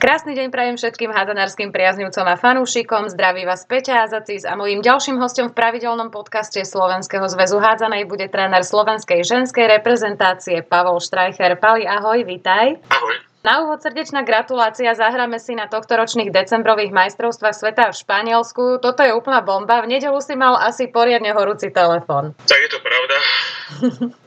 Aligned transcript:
Krásny 0.00 0.32
deň 0.32 0.48
prajem 0.48 0.80
všetkým 0.80 1.12
hádzanárskym 1.12 1.76
priaznivcom 1.76 2.24
a 2.24 2.40
fanúšikom. 2.40 3.12
Zdraví 3.12 3.44
vás 3.44 3.68
Peťa 3.68 4.08
Azacis 4.08 4.48
a 4.48 4.56
mojím 4.56 4.80
ďalším 4.80 5.20
hostom 5.20 5.52
v 5.52 5.56
pravidelnom 5.60 6.08
podcaste 6.08 6.64
Slovenského 6.64 7.28
zväzu 7.28 7.60
hádzanej 7.60 8.08
bude 8.08 8.24
tréner 8.32 8.64
slovenskej 8.64 9.20
ženskej 9.20 9.68
reprezentácie 9.68 10.64
Pavol 10.64 11.04
Štrajcher. 11.04 11.60
Pali, 11.60 11.84
ahoj, 11.84 12.24
vítaj. 12.24 12.80
Ahoj. 12.88 13.29
Na 13.40 13.64
úvod 13.64 13.80
srdečná 13.80 14.20
gratulácia, 14.20 14.92
zahráme 14.92 15.40
si 15.40 15.56
na 15.56 15.64
tohtoročných 15.64 16.28
decembrových 16.28 16.92
majstrovstvách 16.92 17.56
sveta 17.56 17.88
v 17.88 17.96
Španielsku. 17.96 18.84
Toto 18.84 19.00
je 19.00 19.16
úplná 19.16 19.40
bomba. 19.40 19.80
V 19.80 19.96
nedelu 19.96 20.20
si 20.20 20.36
mal 20.36 20.60
asi 20.60 20.92
poriadne 20.92 21.32
horúci 21.32 21.72
telefon. 21.72 22.36
Tak 22.44 22.60
je 22.60 22.68
to 22.68 22.80
pravda. 22.84 23.16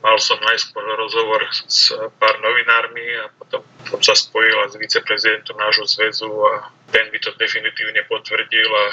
mal 0.05 0.17
som 0.17 0.41
najskôr 0.41 0.81
rozhovor 0.97 1.45
s 1.69 1.93
pár 2.17 2.41
novinármi 2.41 3.05
a 3.21 3.29
potom 3.37 3.61
som 3.85 4.01
sa 4.01 4.17
spojil 4.17 4.57
s 4.65 4.81
viceprezidentom 4.81 5.61
nášho 5.61 5.85
zväzu 5.85 6.33
a 6.49 6.73
ten 6.89 7.05
by 7.13 7.17
to 7.21 7.29
definitívne 7.37 8.01
potvrdil 8.09 8.69
a 8.73 8.85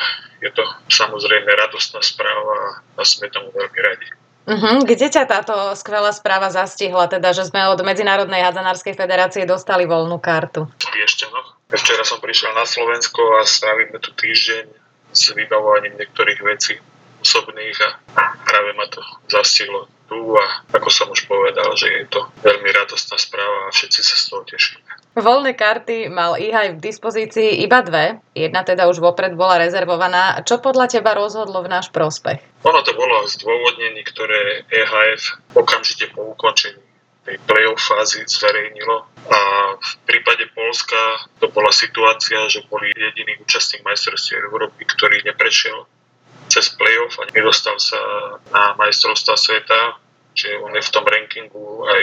je 0.44 0.50
to 0.52 0.64
samozrejme 0.92 1.48
radostná 1.48 2.04
správa 2.04 2.84
a 2.92 3.02
sme 3.08 3.32
tomu 3.32 3.48
veľmi 3.56 3.80
radi. 3.80 4.19
Uh-huh. 4.50 4.82
Kde 4.82 5.06
ťa 5.06 5.30
táto 5.30 5.54
skvelá 5.78 6.10
správa 6.10 6.50
zastihla, 6.50 7.06
teda, 7.06 7.30
že 7.30 7.46
sme 7.46 7.70
od 7.70 7.86
Medzinárodnej 7.86 8.42
hadzanárskej 8.42 8.98
federácie 8.98 9.46
dostali 9.46 9.86
voľnú 9.86 10.18
kartu? 10.18 10.66
V 10.66 10.86
Piešťanoch. 10.90 11.70
Včera 11.70 12.02
som 12.02 12.18
prišiel 12.18 12.50
na 12.58 12.66
Slovensko 12.66 13.38
a 13.38 13.46
strávime 13.46 14.02
tu 14.02 14.10
týždeň 14.10 14.66
s 15.14 15.22
vybavovaním 15.38 15.94
niektorých 15.94 16.40
vecí 16.42 16.74
osobných 17.22 17.78
a 17.78 17.88
práve 18.42 18.74
ma 18.74 18.90
to 18.90 18.98
zastihlo 19.30 19.86
tu 20.10 20.18
a 20.34 20.66
ako 20.74 20.88
som 20.90 21.06
už 21.14 21.30
povedal, 21.30 21.70
že 21.78 21.86
je 21.86 22.04
to 22.10 22.26
veľmi 22.42 22.66
radostná 22.74 23.14
správa 23.22 23.70
a 23.70 23.74
všetci 23.74 24.00
sa 24.02 24.16
z 24.18 24.24
toho 24.34 24.42
tešíme. 24.50 24.99
Voľné 25.10 25.58
karty 25.58 26.06
mal 26.06 26.38
IHAJ 26.38 26.78
v 26.78 26.84
dispozícii 26.86 27.66
iba 27.66 27.82
dve. 27.82 28.22
Jedna 28.30 28.62
teda 28.62 28.86
už 28.86 29.02
vopred 29.02 29.34
bola 29.34 29.58
rezervovaná. 29.58 30.38
Čo 30.46 30.62
podľa 30.62 30.86
teba 30.86 31.18
rozhodlo 31.18 31.66
v 31.66 31.72
náš 31.72 31.90
prospech? 31.90 32.38
Ono 32.62 32.80
to 32.86 32.94
bolo 32.94 33.26
zdôvodnení, 33.26 34.06
ktoré 34.06 34.62
EHF 34.70 35.54
okamžite 35.58 36.14
po 36.14 36.30
ukončení 36.30 36.78
tej 37.26 37.36
play-off 37.42 37.82
fázy 37.82 38.22
zverejnilo. 38.22 39.02
A 39.28 39.38
v 39.76 39.92
prípade 40.06 40.46
Polska 40.54 41.26
to 41.42 41.50
bola 41.50 41.74
situácia, 41.74 42.46
že 42.46 42.64
boli 42.70 42.94
jediný 42.94 43.34
účastník 43.42 43.82
majstrovstiev 43.82 44.46
Európy, 44.46 44.86
ktorý 44.86 45.26
neprešiel 45.26 45.90
cez 46.50 46.70
playoff 46.74 47.18
a 47.18 47.30
nedostal 47.30 47.78
sa 47.78 48.00
na 48.50 48.74
majstrovstva 48.74 49.34
sveta, 49.38 50.00
že 50.34 50.54
on 50.62 50.74
je 50.74 50.82
v 50.82 50.92
tom 50.94 51.04
rankingu 51.06 51.86
aj 51.86 52.02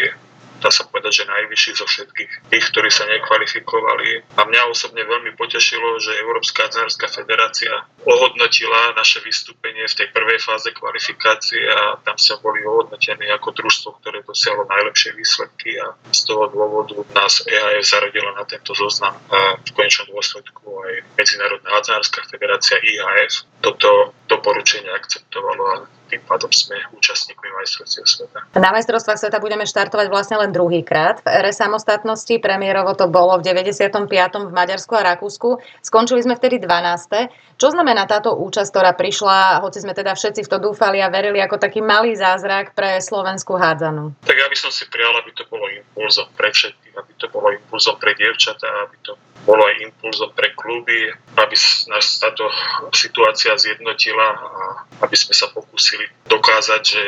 dá 0.60 0.70
sa 0.74 0.86
povedať, 0.90 1.24
že 1.24 1.30
najvyšší 1.30 1.72
zo 1.78 1.86
všetkých 1.86 2.32
tých, 2.50 2.66
ktorí 2.74 2.90
sa 2.90 3.06
nekvalifikovali. 3.10 4.38
A 4.38 4.42
mňa 4.46 4.62
osobne 4.70 5.06
veľmi 5.06 5.38
potešilo, 5.38 6.02
že 6.02 6.18
Európska 6.20 6.68
atzenárska 6.68 7.08
federácia 7.10 7.72
ohodnotila 8.04 8.98
naše 8.98 9.22
vystúpenie 9.24 9.86
v 9.86 9.98
tej 9.98 10.08
prvej 10.12 10.40
fáze 10.42 10.70
kvalifikácie 10.74 11.64
a 11.68 12.00
tam 12.02 12.18
sa 12.18 12.40
boli 12.40 12.64
ohodnotení 12.64 13.30
ako 13.34 13.54
družstvo, 13.54 13.90
ktoré 14.02 14.24
dosiahlo 14.24 14.66
najlepšie 14.68 15.14
výsledky 15.14 15.78
a 15.82 15.94
z 16.12 16.22
toho 16.26 16.50
dôvodu 16.52 16.96
nás 17.14 17.44
EAF 17.46 17.84
zaradila 17.84 18.34
na 18.36 18.44
tento 18.48 18.74
zoznam 18.74 19.16
a 19.32 19.60
v 19.60 19.72
konečnom 19.74 20.10
dôsledku 20.14 20.66
aj 20.88 20.94
Medzinárodná 21.18 21.70
atzenárska 21.78 22.24
federácia 22.30 22.80
IAF 22.80 23.46
toto 23.68 24.16
doporučenie 24.32 24.88
akceptovalo 24.96 25.64
a 25.68 25.76
tým 26.08 26.24
pádom 26.24 26.48
sme 26.56 26.80
účastníkmi 26.96 27.52
majstrovstiev 27.52 28.08
sveta. 28.08 28.40
Na 28.56 28.72
majstrovstvách 28.72 29.20
sveta 29.20 29.44
budeme 29.44 29.68
štartovať 29.68 30.08
vlastne 30.08 30.40
len 30.40 30.56
druhýkrát. 30.56 31.20
V 31.20 31.28
ére 31.28 31.52
samostatnosti 31.52 32.32
premiérovo 32.40 32.96
to 32.96 33.12
bolo 33.12 33.36
v 33.36 33.44
95. 33.44 34.08
v 34.48 34.54
Maďarsku 34.56 34.96
a 34.96 35.04
Rakúsku. 35.04 35.60
Skončili 35.84 36.24
sme 36.24 36.40
vtedy 36.40 36.64
12. 36.64 37.60
Čo 37.60 37.68
znamená 37.76 38.08
táto 38.08 38.40
účasť, 38.40 38.70
ktorá 38.72 38.96
prišla, 38.96 39.60
hoci 39.60 39.84
sme 39.84 39.92
teda 39.92 40.16
všetci 40.16 40.48
v 40.48 40.52
to 40.56 40.58
dúfali 40.64 41.04
a 41.04 41.12
verili 41.12 41.44
ako 41.44 41.60
taký 41.60 41.84
malý 41.84 42.16
zázrak 42.16 42.72
pre 42.72 43.04
slovenskú 43.04 43.60
hádzanú? 43.60 44.16
Tak 44.24 44.38
ja 44.40 44.48
by 44.48 44.56
som 44.56 44.72
si 44.72 44.88
prijal, 44.88 45.12
aby 45.20 45.36
to 45.36 45.44
bolo 45.52 45.68
impulzom 45.68 46.32
pre 46.40 46.56
všetkých, 46.56 46.87
aby 46.98 47.14
to 47.16 47.30
bolo 47.30 47.54
impulzom 47.54 47.96
pre 48.02 48.18
dievčatá, 48.18 48.68
aby 48.90 48.98
to 49.06 49.14
bolo 49.46 49.64
aj 49.64 49.80
impulzom 49.80 50.34
pre 50.34 50.52
kluby, 50.58 51.14
aby 51.38 51.56
nás 51.94 52.06
táto 52.20 52.50
situácia 52.92 53.56
zjednotila 53.56 54.28
a 54.34 54.62
aby 55.06 55.16
sme 55.16 55.34
sa 55.38 55.48
pokúsili 55.54 56.10
dokázať, 56.28 56.82
že 56.84 57.04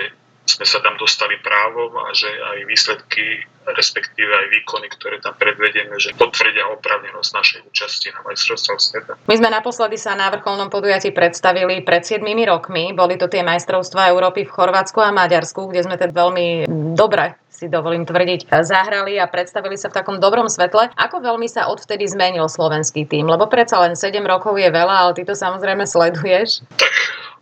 sme 0.50 0.66
sa 0.66 0.82
tam 0.82 0.98
dostali 0.98 1.38
právom 1.38 1.94
a 2.02 2.10
že 2.18 2.26
aj 2.26 2.58
výsledky, 2.66 3.46
respektíve 3.70 4.34
aj 4.34 4.48
výkony, 4.50 4.90
ktoré 4.90 5.22
tam 5.22 5.38
predvedieme, 5.38 5.94
že 6.02 6.18
potvrdia 6.18 6.66
opravnenosť 6.74 7.30
našej 7.30 7.60
účasti 7.70 8.08
na 8.10 8.26
majstrovstvách 8.26 8.82
sveta. 8.82 9.12
My 9.30 9.36
sme 9.38 9.50
naposledy 9.54 10.02
sa 10.02 10.18
na 10.18 10.34
vrcholnom 10.34 10.74
podujatí 10.74 11.14
predstavili 11.14 11.86
pred 11.86 12.02
7 12.02 12.26
rokmi. 12.50 12.98
Boli 12.98 13.22
to 13.22 13.30
tie 13.30 13.46
majstrovstvá 13.46 14.10
Európy 14.10 14.50
v 14.50 14.54
Chorvátsku 14.54 14.98
a 14.98 15.14
Maďarsku, 15.14 15.70
kde 15.70 15.86
sme 15.86 15.96
teda 16.02 16.14
veľmi 16.18 16.66
dobre 16.98 17.38
si 17.60 17.68
dovolím 17.68 18.08
tvrdiť, 18.08 18.48
zahrali 18.64 19.20
a 19.20 19.28
predstavili 19.28 19.76
sa 19.76 19.92
v 19.92 20.00
takom 20.00 20.24
dobrom 20.24 20.48
svetle. 20.48 20.96
Ako 20.96 21.20
veľmi 21.20 21.52
sa 21.52 21.68
odvtedy 21.68 22.08
zmenil 22.08 22.48
slovenský 22.48 23.04
tým? 23.04 23.28
Lebo 23.28 23.52
predsa 23.52 23.84
len 23.84 24.00
7 24.00 24.16
rokov 24.24 24.56
je 24.56 24.72
veľa, 24.72 24.96
ale 25.04 25.12
ty 25.12 25.28
to 25.28 25.36
samozrejme 25.36 25.84
sleduješ. 25.84 26.64
Tak 26.80 26.94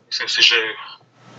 myslím 0.09 0.29
si, 0.33 0.41
že 0.41 0.57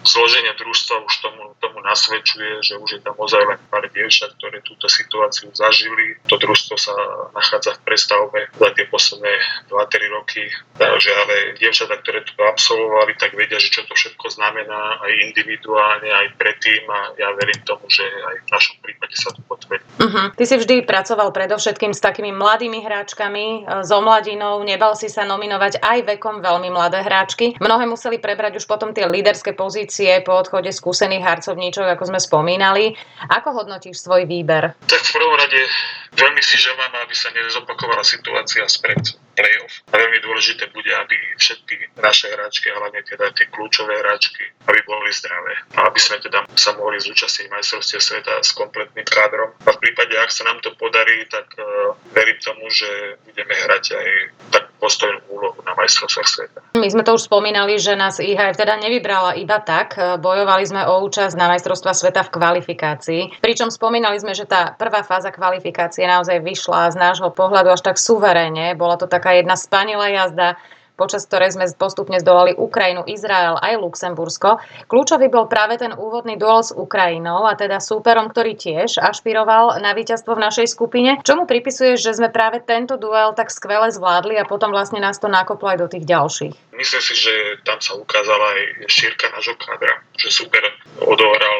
zloženie 0.06 0.54
družstva 0.54 0.96
už 1.02 1.14
tomu, 1.20 1.42
tomu 1.58 1.78
nasvedčuje, 1.82 2.62
že 2.62 2.74
už 2.78 2.88
je 2.98 3.00
tam 3.02 3.18
ozaj 3.18 3.42
len 3.44 3.60
pár 3.68 3.84
dievčat, 3.90 4.34
ktoré 4.38 4.62
túto 4.62 4.86
situáciu 4.86 5.50
zažili. 5.52 6.16
To 6.30 6.38
družstvo 6.38 6.74
sa 6.78 6.94
nachádza 7.34 7.76
v 7.78 7.84
prestavbe 7.84 8.40
za 8.54 8.68
tie 8.72 8.84
posledné 8.86 9.32
2-3 9.70 10.16
roky. 10.16 10.42
Takže 10.78 11.10
ale 11.10 11.34
dievčatá, 11.58 11.98
ktoré 11.98 12.22
to 12.24 12.38
absolvovali, 12.46 13.18
tak 13.18 13.34
vedia, 13.34 13.58
že 13.58 13.74
čo 13.74 13.82
to 13.84 13.94
všetko 13.98 14.30
znamená 14.30 15.02
aj 15.02 15.12
individuálne, 15.30 16.08
aj 16.08 16.26
predtým 16.38 16.86
a 16.86 17.12
ja 17.18 17.28
verím 17.34 17.60
tomu, 17.66 17.84
že 17.90 18.06
aj 18.06 18.36
v 18.46 18.48
našom 18.54 18.76
prípade 18.80 19.14
sa 19.18 19.34
to 19.34 19.42
potvrdí. 19.44 19.82
Uh-huh. 19.98 20.30
Ty 20.34 20.44
si 20.46 20.54
vždy 20.54 20.86
pracoval 20.86 21.34
predovšetkým 21.34 21.90
s 21.90 22.00
takými 22.00 22.30
mladými 22.30 22.80
hráčkami, 22.86 23.46
e, 23.66 23.82
so 23.82 23.98
mladinou, 23.98 24.62
nebal 24.62 24.94
si 24.94 25.10
sa 25.10 25.26
nominovať 25.26 25.82
aj 25.82 25.98
vekom 26.16 26.38
veľmi 26.38 26.70
mladé 26.70 27.02
hráčky. 27.02 27.58
Mnohé 27.58 27.84
museli 27.90 28.22
prebrať 28.22 28.62
už 28.62 28.64
potom 28.70 28.94
tie 28.94 29.10
líderské 29.10 29.52
pozície 29.52 29.87
pozície 29.88 30.20
po 30.20 30.36
odchode 30.36 30.68
skúsených 30.68 31.24
harcovníčok, 31.24 31.96
ako 31.96 32.12
sme 32.12 32.20
spomínali. 32.20 32.92
Ako 33.32 33.56
hodnotíš 33.56 34.04
svoj 34.04 34.28
výber? 34.28 34.76
Tak 34.84 35.00
v 35.00 35.14
prvom 35.16 35.32
rade 35.32 35.64
veľmi 36.12 36.44
si 36.44 36.60
želám, 36.60 36.92
aby 36.92 37.16
sa 37.16 37.32
nezopakovala 37.32 38.04
situácia 38.04 38.68
spred 38.68 39.00
playoff. 39.32 39.80
A 39.88 39.96
veľmi 39.96 40.20
dôležité 40.20 40.68
bude, 40.76 40.92
aby 40.92 41.16
všetky 41.40 41.96
naše 42.04 42.28
hráčky, 42.28 42.68
hlavne 42.68 43.00
teda 43.00 43.32
tie 43.32 43.48
kľúčové 43.48 43.96
hráčky, 43.96 44.44
aby 44.68 44.76
boli 44.84 45.08
zdravé. 45.08 45.56
A 45.80 45.88
aby 45.88 45.96
sme 45.96 46.20
teda 46.20 46.44
sa 46.52 46.76
mohli 46.76 47.00
zúčastniť 47.00 47.48
majstrovstie 47.48 47.96
sveta 47.96 48.44
s 48.44 48.52
kompletným 48.52 49.08
kádrom. 49.08 49.56
A 49.64 49.72
v 49.72 49.80
prípade, 49.88 50.12
ak 50.20 50.28
sa 50.28 50.44
nám 50.44 50.60
to 50.60 50.76
podarí, 50.76 51.24
tak 51.32 51.48
uh, 51.56 51.96
verím 52.12 52.36
tomu, 52.44 52.68
že 52.68 53.16
budeme 53.24 53.56
hrať 53.56 53.84
aj 53.96 54.08
tak 54.52 54.67
postojnú 54.78 55.18
úlohu 55.28 55.58
na 55.66 55.74
majstrovstvách 55.74 56.28
sveta. 56.28 56.58
My 56.78 56.88
sme 56.88 57.02
to 57.02 57.18
už 57.18 57.26
spomínali, 57.26 57.76
že 57.76 57.98
nás 57.98 58.22
IHF 58.22 58.54
teda 58.54 58.78
nevybrala 58.78 59.34
iba 59.34 59.58
tak. 59.58 59.98
Bojovali 59.98 60.64
sme 60.64 60.86
o 60.86 61.02
účasť 61.04 61.34
na 61.34 61.50
majstrovstva 61.50 61.92
sveta 61.92 62.22
v 62.26 62.32
kvalifikácii. 62.34 63.42
Pričom 63.42 63.68
spomínali 63.74 64.16
sme, 64.22 64.32
že 64.32 64.46
tá 64.46 64.72
prvá 64.78 65.02
fáza 65.02 65.34
kvalifikácie 65.34 66.06
naozaj 66.06 66.40
vyšla 66.40 66.94
z 66.94 66.96
nášho 66.96 67.30
pohľadu 67.34 67.74
až 67.74 67.82
tak 67.82 67.98
suverénne. 67.98 68.78
Bola 68.78 68.96
to 68.96 69.10
taká 69.10 69.34
jedna 69.34 69.58
spanilá 69.58 70.08
jazda 70.14 70.56
počas 70.98 71.24
ktorej 71.30 71.54
sme 71.54 71.70
postupne 71.78 72.18
zdolali 72.18 72.58
Ukrajinu, 72.58 73.06
Izrael 73.06 73.54
aj 73.62 73.78
Luxembursko. 73.78 74.58
Kľúčový 74.90 75.30
bol 75.30 75.46
práve 75.46 75.78
ten 75.78 75.94
úvodný 75.94 76.34
duel 76.34 76.66
s 76.66 76.74
Ukrajinou 76.74 77.46
a 77.46 77.54
teda 77.54 77.78
súperom, 77.78 78.26
ktorý 78.26 78.58
tiež 78.58 78.98
ašpiroval 78.98 79.78
na 79.78 79.94
víťazstvo 79.94 80.34
v 80.34 80.44
našej 80.50 80.66
skupine. 80.66 81.22
Čomu 81.22 81.46
pripisuješ, 81.46 82.02
že 82.02 82.18
sme 82.18 82.34
práve 82.34 82.58
tento 82.66 82.98
duel 82.98 83.32
tak 83.38 83.54
skvele 83.54 83.94
zvládli 83.94 84.34
a 84.34 84.44
potom 84.44 84.74
vlastne 84.74 84.98
nás 84.98 85.22
to 85.22 85.30
nakoplo 85.30 85.70
aj 85.70 85.78
do 85.78 85.86
tých 85.86 86.04
ďalších? 86.04 86.74
Myslím 86.74 87.02
si, 87.02 87.14
že 87.14 87.34
tam 87.62 87.78
sa 87.78 87.94
ukázala 87.94 88.46
aj 88.58 88.90
šírka 88.90 89.30
nášho 89.30 89.54
kádra, 89.58 90.02
že 90.18 90.34
super 90.34 90.62
odohral 91.02 91.57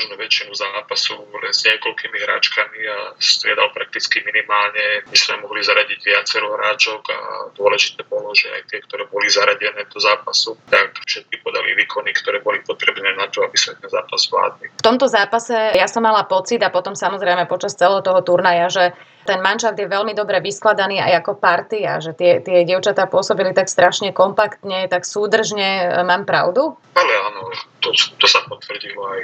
prevažnú 0.00 0.16
väčšinu 0.16 0.52
zápasu 0.56 1.12
s 1.52 1.60
niekoľkými 1.68 2.18
hráčkami 2.24 2.80
a 2.88 2.96
striedal 3.20 3.68
prakticky 3.76 4.24
minimálne. 4.24 5.04
My 5.04 5.16
sme 5.18 5.44
mohli 5.44 5.60
zaradiť 5.60 6.00
viacero 6.00 6.56
hráčok 6.56 7.02
a 7.12 7.18
dôležité 7.52 8.08
bolo, 8.08 8.32
že 8.32 8.48
aj 8.48 8.72
tie, 8.72 8.80
ktoré 8.80 9.04
boli 9.12 9.28
zaradené 9.28 9.84
do 9.92 10.00
zápasu, 10.00 10.56
tak 10.72 10.96
všetky 11.04 11.44
podali 11.44 11.76
výkony, 11.76 12.16
ktoré 12.16 12.40
boli 12.40 12.64
potrebné 12.64 13.12
na 13.12 13.28
to, 13.28 13.44
aby 13.44 13.60
sme 13.60 13.76
ten 13.76 13.92
zápas 13.92 14.24
zvládli. 14.24 14.72
V 14.80 14.86
tomto 14.88 15.04
zápase 15.04 15.76
ja 15.76 15.84
som 15.84 16.00
mala 16.00 16.24
pocit 16.24 16.64
a 16.64 16.72
potom 16.72 16.96
samozrejme 16.96 17.44
počas 17.44 17.76
celého 17.76 18.00
toho 18.00 18.24
turnaja, 18.24 18.72
že 18.72 18.84
ten 19.28 19.44
manšaft 19.44 19.76
je 19.76 19.84
veľmi 19.84 20.16
dobre 20.16 20.40
vyskladaný 20.40 20.96
aj 20.96 21.20
ako 21.20 21.36
partia, 21.36 22.00
že 22.00 22.16
tie, 22.16 22.40
tie 22.40 22.64
dievčatá 22.64 23.04
pôsobili 23.04 23.52
tak 23.52 23.68
strašne 23.68 24.16
kompaktne, 24.16 24.88
tak 24.88 25.04
súdržne. 25.04 26.00
Mám 26.08 26.24
pravdu? 26.24 26.80
Ale 26.96 27.12
áno, 27.28 27.52
to, 27.84 27.92
to 27.92 28.26
sa 28.26 28.40
potvrdilo 28.48 28.96
aj 29.12 29.20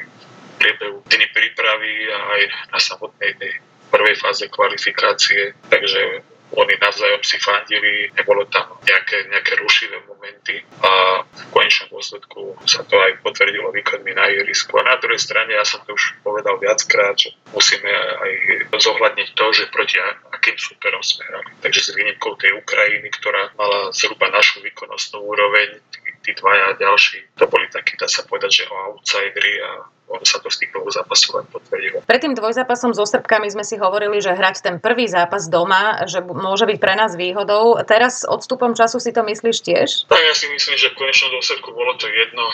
priebehu 0.56 1.04
prípravy 1.36 2.08
a 2.08 2.18
aj 2.36 2.42
na 2.72 2.80
samotnej 2.80 3.32
tej 3.36 3.52
prvej 3.92 4.16
fáze 4.16 4.44
kvalifikácie. 4.48 5.52
Takže 5.68 6.24
oni 6.46 6.78
navzájom 6.78 7.22
si 7.26 7.42
fandili, 7.42 8.06
nebolo 8.14 8.46
tam 8.46 8.78
nejaké, 8.86 9.26
nejaké 9.34 9.58
rušivé 9.58 9.98
momenty 10.06 10.62
a 10.78 11.20
v 11.26 11.42
konečnom 11.50 11.90
dôsledku 11.90 12.54
sa 12.62 12.86
to 12.86 12.94
aj 13.02 13.18
potvrdilo 13.26 13.74
výkonmi 13.74 14.14
na 14.14 14.30
ihrisku. 14.30 14.78
A 14.78 14.86
na 14.86 14.96
druhej 15.02 15.18
strane, 15.18 15.58
ja 15.58 15.66
som 15.66 15.82
to 15.82 15.98
už 15.98 16.22
povedal 16.22 16.54
viackrát, 16.62 17.18
že 17.18 17.34
musíme 17.50 17.90
aj 17.90 18.30
zohľadniť 18.78 19.28
to, 19.34 19.44
že 19.50 19.74
proti 19.74 19.98
akým 20.30 20.54
superom 20.54 21.02
sme 21.02 21.26
hrali. 21.26 21.50
Takže 21.66 21.80
s 21.82 21.94
výnimkou 21.98 22.38
tej 22.38 22.54
Ukrajiny, 22.62 23.10
ktorá 23.10 23.50
mala 23.58 23.90
zhruba 23.90 24.30
našu 24.30 24.62
výkonnostnú 24.62 25.18
úroveň, 25.18 25.82
tí 26.22 26.30
dvaja 26.38 26.78
ďalší, 26.78 27.38
to 27.38 27.50
boli 27.50 27.66
takí, 27.70 27.98
dá 27.98 28.06
sa 28.06 28.22
povedať, 28.26 28.62
že 28.62 28.70
outsideri 28.70 29.62
a 29.62 29.95
ono 30.06 30.22
sa 30.22 30.38
to 30.38 30.46
z 30.46 30.66
tých 30.66 30.70
dvoch 30.70 30.90
zápasov 30.94 31.42
len 31.42 31.46
potvrdilo. 31.50 31.98
Pred 32.06 32.20
tým 32.22 32.34
dvojzápasom 32.38 32.94
so 32.94 33.02
Srbkami 33.02 33.50
sme 33.50 33.66
si 33.66 33.74
hovorili, 33.74 34.22
že 34.22 34.38
hrať 34.38 34.62
ten 34.62 34.76
prvý 34.78 35.10
zápas 35.10 35.50
doma, 35.50 36.06
že 36.06 36.22
môže 36.22 36.62
byť 36.66 36.78
pre 36.78 36.94
nás 36.94 37.18
výhodou. 37.18 37.74
Teraz 37.82 38.22
odstupom 38.22 38.78
času 38.78 39.02
si 39.02 39.10
to 39.10 39.26
myslíš 39.26 39.56
tiež? 39.66 39.88
Tak 40.06 40.22
ja 40.22 40.34
si 40.34 40.46
myslím, 40.46 40.78
že 40.78 40.94
v 40.94 40.98
konečnom 41.02 41.30
dôsledku 41.34 41.74
bolo 41.74 41.98
to 41.98 42.06
jedno, 42.06 42.46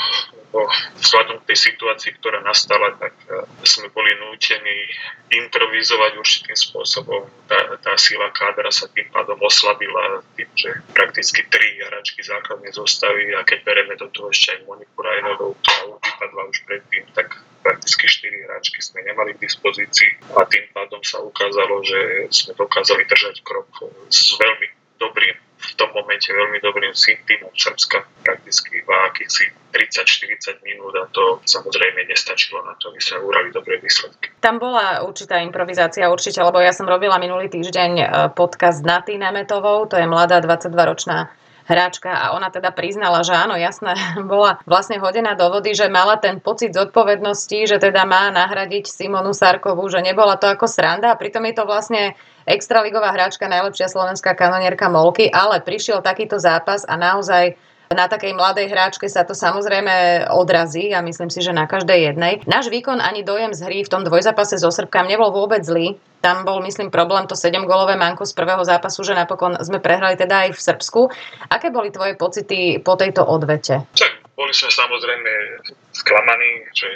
vzhľadom 1.01 1.41
tej 1.49 1.73
situácii, 1.73 2.21
ktorá 2.21 2.45
nastala, 2.45 2.93
tak 3.01 3.17
e, 3.25 3.49
sme 3.65 3.89
boli 3.89 4.13
nútení 4.21 4.85
improvizovať 5.33 6.21
určitým 6.21 6.57
spôsobom. 6.57 7.25
Tá, 7.49 7.81
tá 7.81 7.97
sila 7.97 8.29
kádra 8.37 8.69
sa 8.69 8.85
tým 8.93 9.09
pádom 9.09 9.41
oslabila 9.41 10.21
tým, 10.37 10.49
že 10.53 10.71
prakticky 10.93 11.49
tri 11.49 11.81
hračky 11.81 12.21
základne 12.21 12.69
zostavy 12.69 13.33
a 13.33 13.41
keď 13.49 13.59
bereme 13.65 13.95
do 13.97 14.13
toho 14.13 14.29
ešte 14.29 14.61
aj 14.61 14.69
Moniku 14.69 15.01
Rajnovou, 15.01 15.57
ktorá 15.65 15.97
vypadla 15.97 16.43
už 16.53 16.59
predtým, 16.69 17.05
tak 17.17 17.33
prakticky 17.63 18.05
4 18.11 18.45
hráčky 18.45 18.79
sme 18.83 19.07
nemali 19.07 19.39
k 19.39 19.47
dispozícii 19.47 20.35
a 20.35 20.45
tým 20.45 20.67
pádom 20.75 21.01
sa 21.07 21.23
ukázalo, 21.23 21.81
že 21.87 22.29
sme 22.35 22.59
dokázali 22.59 23.07
držať 23.07 23.41
krok 23.47 23.71
s 24.11 24.35
veľmi 24.37 24.82
dobrým 25.03 25.35
v 25.63 25.73
tom 25.79 25.95
momente 25.95 26.27
veľmi 26.27 26.59
dobrým 26.59 26.91
týmom 26.99 27.55
Srbska 27.55 28.27
prakticky 28.27 28.83
iba 28.83 29.07
akýchsi 29.07 29.47
30-40 29.71 30.59
minút 30.67 30.91
a 30.99 31.07
to 31.15 31.39
samozrejme 31.47 32.03
nestačilo 32.11 32.67
na 32.67 32.75
to, 32.83 32.91
aby 32.91 32.99
sme 32.99 33.23
urali 33.23 33.49
dobré 33.55 33.79
výsledky. 33.79 34.35
Tam 34.43 34.59
bola 34.59 35.07
určitá 35.07 35.39
improvizácia 35.39 36.11
určite, 36.11 36.43
lebo 36.43 36.59
ja 36.59 36.75
som 36.75 36.91
robila 36.91 37.17
minulý 37.23 37.47
týždeň 37.47 37.93
e, 37.95 38.07
podcast 38.35 38.83
s 38.83 38.87
Natý 38.87 39.15
Nemetovou, 39.15 39.87
to 39.87 39.95
je 39.95 40.07
mladá 40.11 40.43
22-ročná 40.43 41.31
hráčka 41.67 42.11
a 42.11 42.35
ona 42.35 42.51
teda 42.51 42.75
priznala, 42.75 43.23
že 43.23 43.35
áno, 43.35 43.55
jasné, 43.55 43.95
bola 44.33 44.59
vlastne 44.67 44.99
hodená 44.99 45.35
do 45.35 45.49
vody, 45.51 45.75
že 45.75 45.93
mala 45.93 46.19
ten 46.19 46.39
pocit 46.43 46.75
zodpovednosti, 46.75 47.59
že 47.69 47.77
teda 47.79 48.07
má 48.07 48.31
nahradiť 48.35 48.89
Simonu 48.89 49.35
Sarkovú, 49.35 49.87
že 49.91 50.03
nebola 50.03 50.39
to 50.39 50.51
ako 50.51 50.67
sranda. 50.67 51.15
A 51.15 51.21
pritom 51.21 51.45
je 51.47 51.55
to 51.55 51.65
vlastne 51.67 52.15
extraligová 52.49 53.15
hráčka, 53.15 53.47
najlepšia 53.47 53.87
slovenská 53.87 54.35
kanonierka 54.35 54.91
Molky, 54.91 55.31
ale 55.31 55.63
prišiel 55.63 56.03
takýto 56.03 56.43
zápas 56.43 56.83
a 56.83 56.99
naozaj 56.99 57.55
na 57.93 58.09
takej 58.11 58.33
mladej 58.37 58.69
hráčke 58.69 59.07
sa 59.09 59.25
to 59.25 59.33
samozrejme 59.37 60.27
odrazí 60.33 60.93
a 60.93 61.05
myslím 61.05 61.29
si, 61.29 61.41
že 61.41 61.55
na 61.55 61.65
každej 61.65 62.13
jednej. 62.13 62.43
Náš 62.45 62.69
výkon 62.69 63.01
ani 63.01 63.25
dojem 63.25 63.53
z 63.55 63.65
hry 63.65 63.79
v 63.85 63.93
tom 63.93 64.03
dvojzápase 64.03 64.61
so 64.61 64.73
Srbkám 64.73 65.09
nebol 65.09 65.31
vôbec 65.33 65.63
zlý. 65.65 65.97
Tam 66.23 66.47
bol, 66.47 66.63
myslím, 66.63 66.95
problém 66.95 67.27
to 67.27 67.35
7-golové 67.35 67.99
manko 67.99 68.23
z 68.23 68.33
prvého 68.39 68.63
zápasu, 68.63 69.03
že 69.03 69.19
napokon 69.19 69.59
sme 69.59 69.83
prehrali 69.83 70.15
teda 70.15 70.47
aj 70.47 70.51
v 70.55 70.61
Srbsku. 70.61 71.01
Aké 71.51 71.75
boli 71.75 71.91
tvoje 71.91 72.15
pocity 72.15 72.79
po 72.79 72.95
tejto 72.95 73.27
odvete? 73.27 73.83
Boli 74.33 74.55
sme 74.55 74.71
samozrejme 74.71 75.31
sklamaní, 75.93 76.67
že 76.73 76.89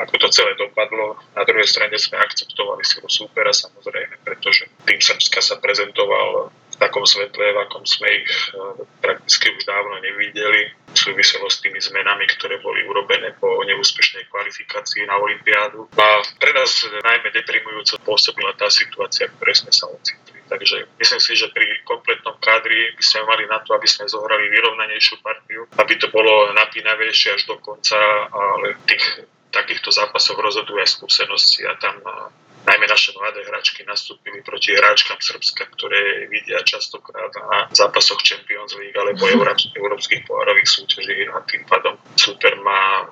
ako 0.00 0.14
to 0.16 0.28
celé 0.32 0.58
dopadlo. 0.58 1.14
Na 1.38 1.46
druhej 1.46 1.68
strane 1.68 1.94
sme 1.94 2.18
akceptovali 2.18 2.82
silu 2.82 3.06
súpera 3.06 3.54
samozrejme, 3.54 4.26
pretože 4.26 4.66
tým 4.82 4.98
Srbska 4.98 5.38
sa 5.38 5.60
prezentoval 5.62 6.50
v 6.74 6.82
takom 6.82 7.06
svetle, 7.06 7.54
v 7.54 7.58
akom 7.62 7.86
sme 7.86 8.10
ich 8.10 8.32
eh, 8.50 8.82
prakticky 8.98 9.54
už 9.54 9.62
dávno 9.62 10.02
nevideli. 10.02 10.74
Súviselo 10.94 11.50
s 11.50 11.58
tými 11.58 11.78
zmenami, 11.78 12.26
ktoré 12.38 12.58
boli 12.62 12.86
urobené 12.86 13.34
po 13.38 13.62
neúspešnej 13.66 14.30
kvalifikácii 14.30 15.06
na 15.06 15.18
Olympiádu. 15.18 15.90
A 15.98 16.22
pre 16.38 16.54
nás 16.54 16.86
najmä 16.86 17.34
deprimujúco 17.34 17.98
pôsobila 18.02 18.54
tá 18.54 18.70
situácia, 18.70 19.26
v 19.26 19.34
ktorej 19.38 19.66
sme 19.66 19.72
sa 19.74 19.90
ocitli. 19.90 20.38
Takže 20.44 20.86
myslím 21.00 21.22
si, 21.24 21.32
že 21.34 21.50
pri 21.50 21.66
kompletnom 21.82 22.36
kádri 22.38 22.94
by 22.94 23.02
sme 23.02 23.26
mali 23.26 23.44
na 23.50 23.58
to, 23.64 23.74
aby 23.74 23.88
sme 23.90 24.06
zohrali 24.06 24.46
vyrovnanejšiu 24.52 25.18
partiu, 25.24 25.66
aby 25.80 25.98
to 25.98 26.12
bolo 26.12 26.52
napínavejšie 26.52 27.34
až 27.34 27.42
do 27.48 27.58
konca, 27.58 27.98
ale 28.30 28.78
v 28.78 28.82
tých 28.86 29.04
takýchto 29.50 29.94
zápasoch 29.94 30.34
rozhodujú 30.34 30.78
aj 30.82 30.90
skúsenosti 30.98 31.62
a 31.66 31.78
tam 31.78 31.96
eh, 32.02 32.43
najmä 32.74 32.90
naše 32.90 33.14
mladé 33.14 33.46
hráčky 33.46 33.86
nastúpili 33.86 34.42
proti 34.42 34.74
hráčkam 34.74 35.22
Srbska, 35.22 35.70
ktoré 35.78 36.26
vidia 36.26 36.58
častokrát 36.66 37.30
na 37.38 37.70
zápasoch 37.70 38.18
Champions 38.18 38.74
League 38.74 38.98
alebo 38.98 39.30
európskych 39.78 40.26
pohárových 40.26 40.66
súťaží 40.66 41.30
a 41.30 41.38
tým 41.46 41.62
pádom 41.70 41.94
super 42.18 42.58
má 42.58 43.06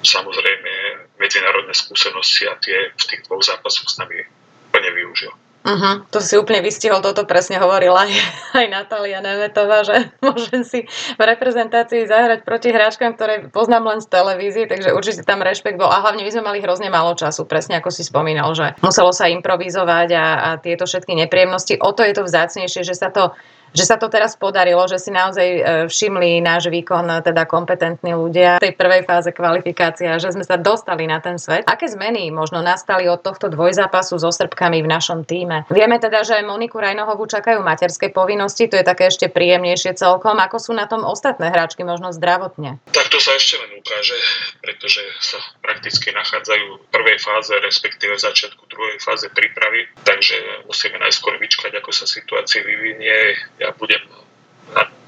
samozrejme 0.00 0.72
medzinárodné 1.20 1.76
skúsenosti 1.76 2.48
a 2.48 2.56
tie 2.56 2.96
v 2.96 3.04
tých 3.04 3.28
dvoch 3.28 3.44
zápasoch 3.44 3.92
s 3.92 4.00
nami 4.00 4.24
plne 4.72 4.90
využil. 4.96 5.32
Uh-huh. 5.62 6.02
To 6.10 6.18
si 6.18 6.34
úplne 6.34 6.58
vystihol, 6.58 6.98
toto 6.98 7.22
presne 7.22 7.62
hovorila 7.62 8.02
aj, 8.02 8.12
aj 8.62 8.66
Natália 8.66 9.22
Nemetová, 9.22 9.86
že 9.86 10.10
môžem 10.26 10.66
si 10.66 10.90
v 10.90 11.22
reprezentácii 11.22 12.10
zahrať 12.10 12.42
proti 12.42 12.74
hráčkam, 12.74 13.14
ktoré 13.14 13.46
poznám 13.46 13.94
len 13.94 14.00
z 14.02 14.10
televízie, 14.10 14.66
takže 14.66 14.90
určite 14.90 15.22
tam 15.22 15.38
rešpekt 15.38 15.78
bol. 15.78 15.86
A 15.86 16.02
hlavne 16.02 16.26
my 16.26 16.30
sme 16.34 16.42
mali 16.42 16.58
hrozne 16.58 16.90
málo 16.90 17.14
času, 17.14 17.46
presne 17.46 17.78
ako 17.78 17.94
si 17.94 18.02
spomínal, 18.02 18.50
že 18.58 18.74
muselo 18.82 19.14
sa 19.14 19.30
improvizovať 19.30 20.08
a, 20.18 20.26
a 20.34 20.48
tieto 20.58 20.82
všetky 20.82 21.14
nepríjemnosti. 21.14 21.78
O 21.78 21.94
to 21.94 22.02
je 22.02 22.14
to 22.18 22.26
vzácnejšie, 22.26 22.82
že 22.82 22.98
sa 22.98 23.14
to 23.14 23.30
že 23.72 23.84
sa 23.88 23.96
to 23.96 24.12
teraz 24.12 24.36
podarilo, 24.36 24.84
že 24.84 25.00
si 25.00 25.08
naozaj 25.08 25.48
e, 25.48 25.60
všimli 25.88 26.44
náš 26.44 26.68
výkon, 26.68 27.08
e, 27.08 27.14
teda 27.24 27.48
kompetentní 27.48 28.12
ľudia 28.12 28.60
v 28.60 28.70
tej 28.70 28.74
prvej 28.76 29.02
fáze 29.08 29.32
kvalifikácia, 29.32 30.20
že 30.20 30.32
sme 30.32 30.44
sa 30.44 30.60
dostali 30.60 31.08
na 31.08 31.18
ten 31.24 31.40
svet. 31.40 31.64
Aké 31.64 31.88
zmeny 31.88 32.28
možno 32.28 32.60
nastali 32.60 33.08
od 33.08 33.24
tohto 33.24 33.48
dvojzápasu 33.48 34.20
so 34.20 34.30
Srbkami 34.30 34.84
v 34.84 34.88
našom 34.88 35.24
týme? 35.24 35.64
Vieme 35.72 35.96
teda, 35.96 36.22
že 36.22 36.44
Moniku 36.44 36.78
Rajnohovú 36.78 37.24
čakajú 37.24 37.64
materské 37.64 38.12
povinnosti, 38.12 38.68
to 38.68 38.76
je 38.76 38.84
také 38.84 39.08
ešte 39.08 39.32
príjemnejšie 39.32 39.96
celkom. 39.96 40.36
Ako 40.38 40.60
sú 40.60 40.72
na 40.76 40.84
tom 40.84 41.02
ostatné 41.08 41.48
hráčky 41.48 41.82
možno 41.82 42.12
zdravotne? 42.12 42.78
Tak 42.92 43.08
to 43.08 43.18
sa 43.18 43.32
ešte 43.36 43.56
len 43.56 43.80
ukáže, 43.80 44.18
pretože 44.60 45.00
sa 45.24 45.40
prakticky 45.64 46.12
nachádzajú 46.12 46.66
v 46.76 46.86
prvej 46.92 47.18
fáze, 47.18 47.52
respektíve 47.64 48.20
začiatku 48.20 48.68
druhej 48.68 48.98
fáze 49.00 49.26
prípravy, 49.32 49.88
takže 50.04 50.66
musíme 50.68 51.00
najskôr 51.00 51.40
vyčkať, 51.40 51.78
ako 51.80 51.90
sa 51.90 52.06
situácia 52.06 52.60
vyvinie 52.62 53.36
ja 53.62 53.70
budem 53.78 54.02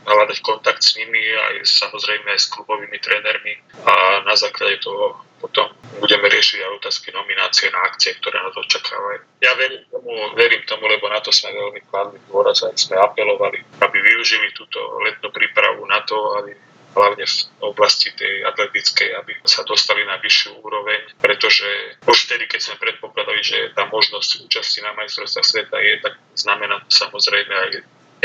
hľadať 0.04 0.38
kontakt 0.44 0.84
s 0.84 1.00
nimi 1.00 1.16
aj 1.18 1.64
samozrejme 1.64 2.28
aj 2.28 2.40
s 2.40 2.52
klubovými 2.52 2.98
trénermi 3.00 3.56
a 3.88 4.20
na 4.28 4.36
základe 4.36 4.76
toho 4.84 5.16
potom 5.40 5.68
budeme 6.00 6.24
riešiť 6.28 6.60
aj 6.64 6.76
otázky 6.80 7.12
nominácie 7.12 7.68
na 7.68 7.84
akcie, 7.84 8.16
ktoré 8.16 8.40
nás 8.40 8.56
očakávajú. 8.56 9.44
Ja 9.44 9.52
verím 9.60 9.84
tomu, 9.92 10.12
verím 10.32 10.64
tomu, 10.64 10.88
lebo 10.88 11.12
na 11.12 11.20
to 11.20 11.28
sme 11.28 11.52
veľmi 11.52 11.84
kladli 11.92 12.16
dôraz, 12.32 12.64
aj 12.64 12.80
sme 12.80 12.96
apelovali, 12.96 13.60
aby 13.84 13.96
využili 14.00 14.56
túto 14.56 14.80
letnú 15.04 15.28
prípravu 15.28 15.84
na 15.84 16.00
to, 16.08 16.16
aby 16.40 16.56
hlavne 16.94 17.26
v 17.26 17.36
oblasti 17.60 18.14
tej 18.14 18.46
atletickej, 18.46 19.18
aby 19.18 19.32
sa 19.44 19.66
dostali 19.66 20.06
na 20.06 20.16
vyššiu 20.22 20.62
úroveň, 20.62 21.18
pretože 21.18 21.66
už 22.06 22.18
vtedy, 22.30 22.46
keď 22.46 22.60
sme 22.70 22.80
predpokladali, 22.80 23.42
že 23.42 23.74
tá 23.74 23.84
možnosť 23.90 24.46
účasti 24.46 24.80
na 24.80 24.94
majstrovstvách 24.94 25.44
sveta 25.44 25.76
je, 25.82 25.92
tak 26.06 26.14
znamená 26.38 26.80
to 26.86 26.90
samozrejme 26.94 27.52
aj 27.52 27.70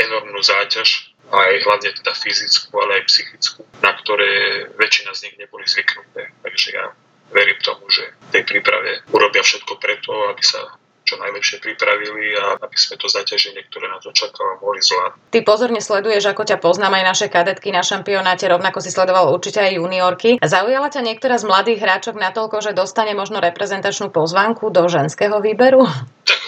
enormnú 0.00 0.40
záťaž, 0.40 1.12
aj 1.30 1.52
hlavne 1.62 1.90
teda 1.94 2.12
fyzickú, 2.16 2.74
ale 2.80 3.00
aj 3.00 3.02
psychickú, 3.06 3.62
na 3.84 3.94
ktoré 3.94 4.66
väčšina 4.74 5.14
z 5.14 5.30
nich 5.30 5.36
neboli 5.38 5.62
zvyknuté. 5.68 6.34
Takže 6.42 6.68
ja 6.74 6.90
verím 7.30 7.58
tomu, 7.62 7.86
že 7.86 8.10
v 8.32 8.40
tej 8.40 8.42
príprave 8.48 9.06
urobia 9.14 9.44
všetko 9.46 9.78
preto, 9.78 10.10
aby 10.34 10.42
sa 10.42 10.74
čo 11.10 11.18
najlepšie 11.18 11.58
pripravili 11.58 12.38
a 12.38 12.54
aby 12.62 12.76
sme 12.78 12.94
to 12.94 13.10
zaťaženie, 13.10 13.66
ktoré 13.66 13.90
nás 13.90 14.06
očakáva, 14.06 14.62
mohli 14.62 14.78
zvládnuť. 14.78 15.34
Ty 15.34 15.38
pozorne 15.42 15.82
sleduješ, 15.82 16.30
ako 16.30 16.46
ťa 16.46 16.62
poznám 16.62 17.02
aj 17.02 17.04
naše 17.10 17.26
kadetky 17.26 17.74
na 17.74 17.82
šampionáte, 17.82 18.46
rovnako 18.46 18.78
si 18.78 18.94
sledoval 18.94 19.34
určite 19.34 19.58
aj 19.58 19.74
juniorky. 19.74 20.38
Zaujala 20.38 20.86
ťa 20.86 21.02
niektorá 21.02 21.34
z 21.42 21.50
mladých 21.50 21.82
hráčok 21.82 22.14
natoľko, 22.14 22.62
že 22.62 22.78
dostane 22.78 23.18
možno 23.18 23.42
reprezentačnú 23.42 24.14
pozvánku 24.14 24.70
do 24.70 24.86
ženského 24.86 25.42
výberu? 25.42 25.82
Tak 26.30 26.39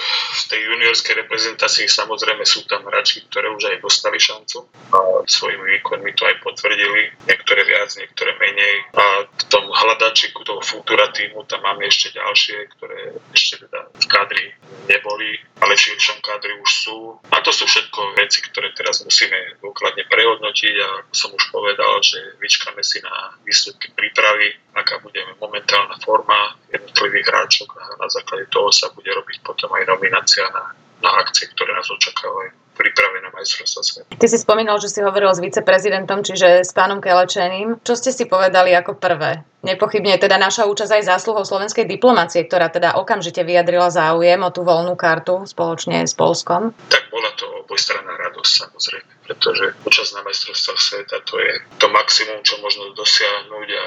tej 0.52 0.68
juniorskej 0.68 1.24
reprezentácii 1.24 1.88
samozrejme 1.88 2.44
sú 2.44 2.68
tam 2.68 2.84
hráči, 2.84 3.24
ktoré 3.32 3.48
už 3.48 3.72
aj 3.72 3.80
dostali 3.80 4.20
šancu. 4.20 4.68
A 4.92 5.24
svojimi 5.24 5.80
výkonmi 5.80 6.12
to 6.12 6.28
aj 6.28 6.36
potvrdili, 6.44 7.08
niektoré 7.24 7.64
viac, 7.64 7.88
niektoré 7.96 8.36
menej. 8.36 8.76
A 8.92 9.24
v 9.24 9.44
tom 9.48 9.72
hľadačiku 9.72 10.44
toho 10.44 10.60
futura 10.60 11.08
týmu 11.08 11.48
tam 11.48 11.64
máme 11.64 11.88
ešte 11.88 12.12
ďalšie, 12.12 12.56
ktoré 12.76 13.16
ešte 13.32 13.64
teda 13.64 13.80
v 13.96 14.06
kadri 14.12 14.46
neboli, 14.92 15.40
ale 15.64 15.72
v 15.72 15.84
širšom 15.88 16.20
kadri 16.20 16.52
už 16.60 16.70
sú. 16.70 16.98
A 17.32 17.40
to 17.40 17.48
sú 17.48 17.64
všetko 17.64 18.20
veci, 18.20 18.44
ktoré 18.44 18.76
teraz 18.76 19.00
musíme 19.00 19.56
dôkladne 19.64 20.04
prehodnotiť. 20.04 20.74
A 20.84 20.88
ako 21.08 21.12
som 21.16 21.30
už 21.32 21.48
povedal, 21.48 21.96
že 22.04 22.20
vyčkáme 22.44 22.84
si 22.84 23.00
na 23.00 23.40
výsledky 23.48 23.88
prípravy, 23.96 24.52
aká 24.92 25.00
bude 25.08 25.24
momentálna 25.40 25.96
forma 26.04 26.36
jednotlivých 26.68 27.24
hráčov 27.32 27.68
a 27.80 27.96
na 27.96 28.08
základe 28.12 28.44
toho 28.52 28.68
sa 28.68 28.92
bude 28.92 29.08
robiť 29.08 29.40
potom 29.40 29.72
aj 29.72 29.88
nominácia 29.88 30.44
na, 30.52 30.76
na 31.00 31.10
akcie, 31.16 31.48
ktoré 31.56 31.72
nás 31.72 31.88
očakávajú. 31.88 32.52
príprave 32.76 33.21
na 33.32 33.40
majstrovstvo 33.40 33.80
sveta. 33.80 34.12
Ty 34.12 34.26
si 34.28 34.36
spomínal, 34.36 34.76
že 34.76 34.92
si 34.92 35.00
hovoril 35.00 35.32
s 35.32 35.40
viceprezidentom, 35.40 36.20
čiže 36.20 36.60
s 36.60 36.76
pánom 36.76 37.00
Kelečeným. 37.00 37.80
Čo 37.80 37.96
ste 37.96 38.12
si 38.12 38.28
povedali 38.28 38.76
ako 38.76 39.00
prvé? 39.00 39.40
Nepochybne 39.64 40.18
teda 40.18 40.36
naša 40.36 40.66
účasť 40.68 41.00
aj 41.00 41.06
zásluhou 41.06 41.46
slovenskej 41.46 41.86
diplomácie, 41.86 42.42
ktorá 42.44 42.68
teda 42.68 42.98
okamžite 42.98 43.46
vyjadrila 43.46 43.94
záujem 43.94 44.42
o 44.42 44.50
tú 44.50 44.66
voľnú 44.66 44.98
kartu 44.98 45.46
spoločne 45.46 46.02
s 46.02 46.12
Polskom. 46.18 46.74
Tak 46.90 47.04
bola 47.08 47.30
to 47.38 47.46
obojstranná 47.62 48.10
radosť 48.10 48.52
samozrejme, 48.66 49.12
pretože 49.30 49.64
účasť 49.86 50.10
na 50.18 50.22
majstrovstvách 50.26 50.80
sveta 50.82 51.16
to 51.24 51.38
je 51.38 51.52
to 51.78 51.86
maximum, 51.94 52.42
čo 52.42 52.58
možno 52.58 52.90
dosiahnuť 52.98 53.68
a 53.70 53.84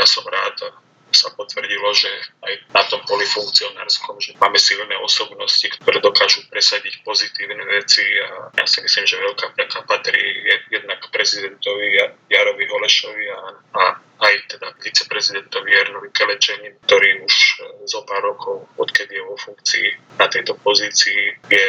ja 0.00 0.04
som 0.08 0.24
rád 0.24 0.56
sa 1.12 1.32
potvrdilo, 1.34 1.88
že 1.96 2.10
aj 2.44 2.54
na 2.72 2.82
tom 2.86 3.00
polifunkcionárskom, 3.08 4.20
že 4.20 4.36
máme 4.36 4.60
silné 4.60 4.94
osobnosti, 5.00 5.64
ktoré 5.80 5.98
dokážu 6.04 6.44
presadiť 6.52 7.00
pozitívne 7.04 7.64
veci 7.68 8.04
a 8.22 8.52
ja 8.54 8.66
si 8.68 8.84
myslím, 8.84 9.04
že 9.08 9.16
veľká 9.22 9.46
vďaka 9.56 9.78
patrí 9.88 10.22
jednak 10.68 11.00
prezidentovi 11.08 11.98
Jarovi 12.28 12.64
Holešovi 12.68 13.24
a, 13.32 13.40
a 13.76 13.82
aj 14.18 14.34
teda 14.50 14.74
viceprezidentovi 14.82 15.70
Jarnovi 15.70 16.10
Kelečenim, 16.10 16.74
ktorý 16.90 17.22
už 17.22 17.34
e, 17.34 17.54
zo 17.86 18.02
pár 18.02 18.26
rokov, 18.26 18.66
odkedy 18.74 19.14
je 19.14 19.22
vo 19.22 19.38
funkcii 19.38 20.18
na 20.18 20.26
tejto 20.26 20.58
pozícii, 20.58 21.38
je 21.46 21.68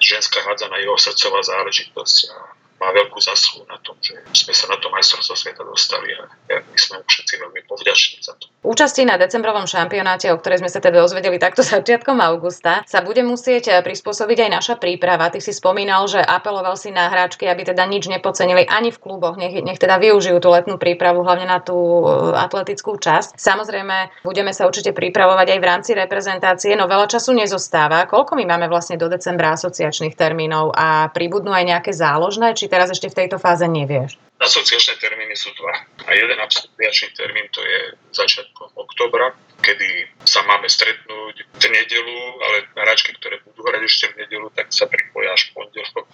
ženská 0.00 0.44
hádzaná 0.44 0.76
jeho 0.76 0.96
srdcová 1.00 1.40
záležitosť 1.40 2.16
a 2.36 2.38
má 2.80 2.88
veľkú 2.96 3.20
zasluhu 3.20 3.68
na 3.68 3.76
tom, 3.84 3.92
že 4.00 4.16
sme 4.32 4.56
sa 4.56 4.72
na 4.72 4.80
to 4.80 4.88
majstrovstvo 4.88 5.36
sveta 5.36 5.60
dostali 5.60 6.16
a 6.16 6.24
my 6.48 6.78
sme 6.80 7.04
všetci 7.04 7.34
veľmi 7.36 7.60
povďační 7.68 8.24
za 8.24 8.32
to. 8.40 8.48
Účasti 8.64 9.04
na 9.04 9.20
decembrovom 9.20 9.68
šampionáte, 9.68 10.32
o 10.32 10.40
ktorej 10.40 10.64
sme 10.64 10.72
sa 10.72 10.80
teda 10.80 11.04
dozvedeli 11.04 11.36
takto 11.36 11.60
začiatkom 11.76 12.16
augusta, 12.24 12.80
sa 12.88 13.04
bude 13.04 13.20
musieť 13.20 13.64
eh, 13.68 13.76
prispôsobiť 13.84 14.48
aj 14.48 14.50
naša 14.50 14.74
príprava. 14.80 15.28
Ty 15.28 15.44
si 15.44 15.52
spomínal, 15.52 16.08
že 16.08 16.24
apeloval 16.24 16.80
si 16.80 16.88
na 16.88 17.12
hráčky, 17.12 17.44
aby 17.44 17.68
teda 17.68 17.84
nič 17.84 18.08
nepocenili 18.08 18.64
ani 18.64 18.88
v 18.88 18.98
kluboch, 18.98 19.36
nech, 19.36 19.60
nech 19.60 19.76
teda 19.76 20.00
využijú 20.00 20.40
tú 20.40 20.48
letnú 20.48 20.80
prípravu, 20.80 21.20
hlavne 21.20 21.44
na 21.44 21.60
tú 21.60 21.76
eh, 21.76 22.40
atletickú 22.40 22.96
časť. 22.96 23.36
Samozrejme, 23.36 24.24
budeme 24.24 24.56
sa 24.56 24.64
určite 24.64 24.96
pripravovať 24.96 25.52
aj 25.52 25.58
v 25.60 25.68
rámci 25.68 25.90
reprezentácie, 25.92 26.72
no 26.80 26.88
veľa 26.88 27.12
času 27.12 27.36
nezostáva. 27.36 28.08
Koľko 28.08 28.40
my 28.40 28.48
máme 28.48 28.72
vlastne 28.72 28.96
do 28.96 29.12
decembra 29.12 29.52
asociačných 29.52 30.16
termínov 30.16 30.72
a 30.72 31.12
pribudnú 31.12 31.52
aj 31.52 31.64
nejaké 31.76 31.92
záložné, 31.92 32.56
či 32.56 32.69
teraz 32.70 32.88
ešte 32.94 33.10
v 33.10 33.18
tejto 33.26 33.42
fáze 33.42 33.66
nevieš? 33.66 34.14
Asociačné 34.40 34.96
termíny 34.96 35.36
sú 35.36 35.52
dva. 35.58 35.84
A 36.08 36.10
jeden 36.16 36.38
asociačný 36.40 37.12
termín 37.12 37.44
to 37.52 37.60
je 37.60 37.80
začiatkom 38.16 38.72
oktobra, 38.72 39.36
kedy 39.60 40.08
sa 40.24 40.40
máme 40.48 40.64
stretnúť 40.64 41.36
v 41.44 41.64
nedelu, 41.68 42.18
ale 42.40 42.56
hráčky, 42.72 43.12
ktoré 43.20 43.36
budú 43.44 43.60
hrať 43.68 43.82
ešte 43.84 44.06
v 44.16 44.24
nedelu, 44.24 44.48
tak 44.56 44.72
sa 44.72 44.88
pripoja 44.88 45.36
až 45.36 45.52
v 45.52 45.60
pondelok. 45.60 46.06